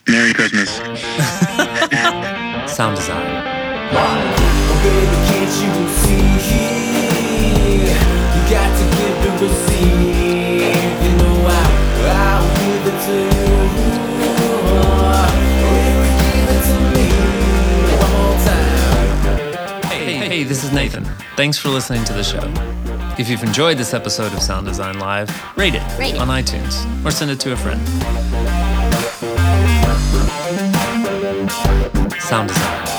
Merry 0.08 0.32
Christmas. 0.32 0.70
Sound 2.74 2.96
design. 2.96 3.26
Oh, 3.92 4.36
to 9.38 9.49
give. 9.68 11.03
You 11.03 11.12
know 11.18 11.37
I, 11.46 11.51
I'll 12.12 12.49
give 12.59 12.85
it 12.87 12.99
to 13.07 13.14
you. 13.14 13.46
If 14.22 15.61
you 15.61 15.99
give 16.33 16.51
it 16.57 16.62
to 16.68 16.77
me 16.94 17.07
one 17.96 18.12
more 18.12 18.37
time. 18.44 19.83
Hey, 19.90 20.14
hey, 20.29 20.42
this 20.44 20.61
is 20.64 20.70
Nathan. 20.72 21.05
Thanks 21.37 21.59
for 21.59 21.68
listening 21.68 22.05
to 22.05 22.12
the 22.12 22.25
show. 22.25 22.53
If 23.18 23.29
you've 23.31 23.42
enjoyed 23.42 23.79
this 23.79 23.94
episode 23.94 24.33
of 24.33 24.42
Sound 24.42 24.66
Design 24.66 24.99
Live, 24.99 25.31
rate 25.57 25.75
it, 25.75 25.83
Rate 25.99 26.14
it. 26.14 26.20
on 26.20 26.29
iTunes 26.29 26.85
or 27.05 27.11
send 27.11 27.31
it 27.31 27.40
to 27.40 27.53
a 27.53 27.57
friend. 27.57 27.81
Sound 32.20 32.49
design. 32.49 32.95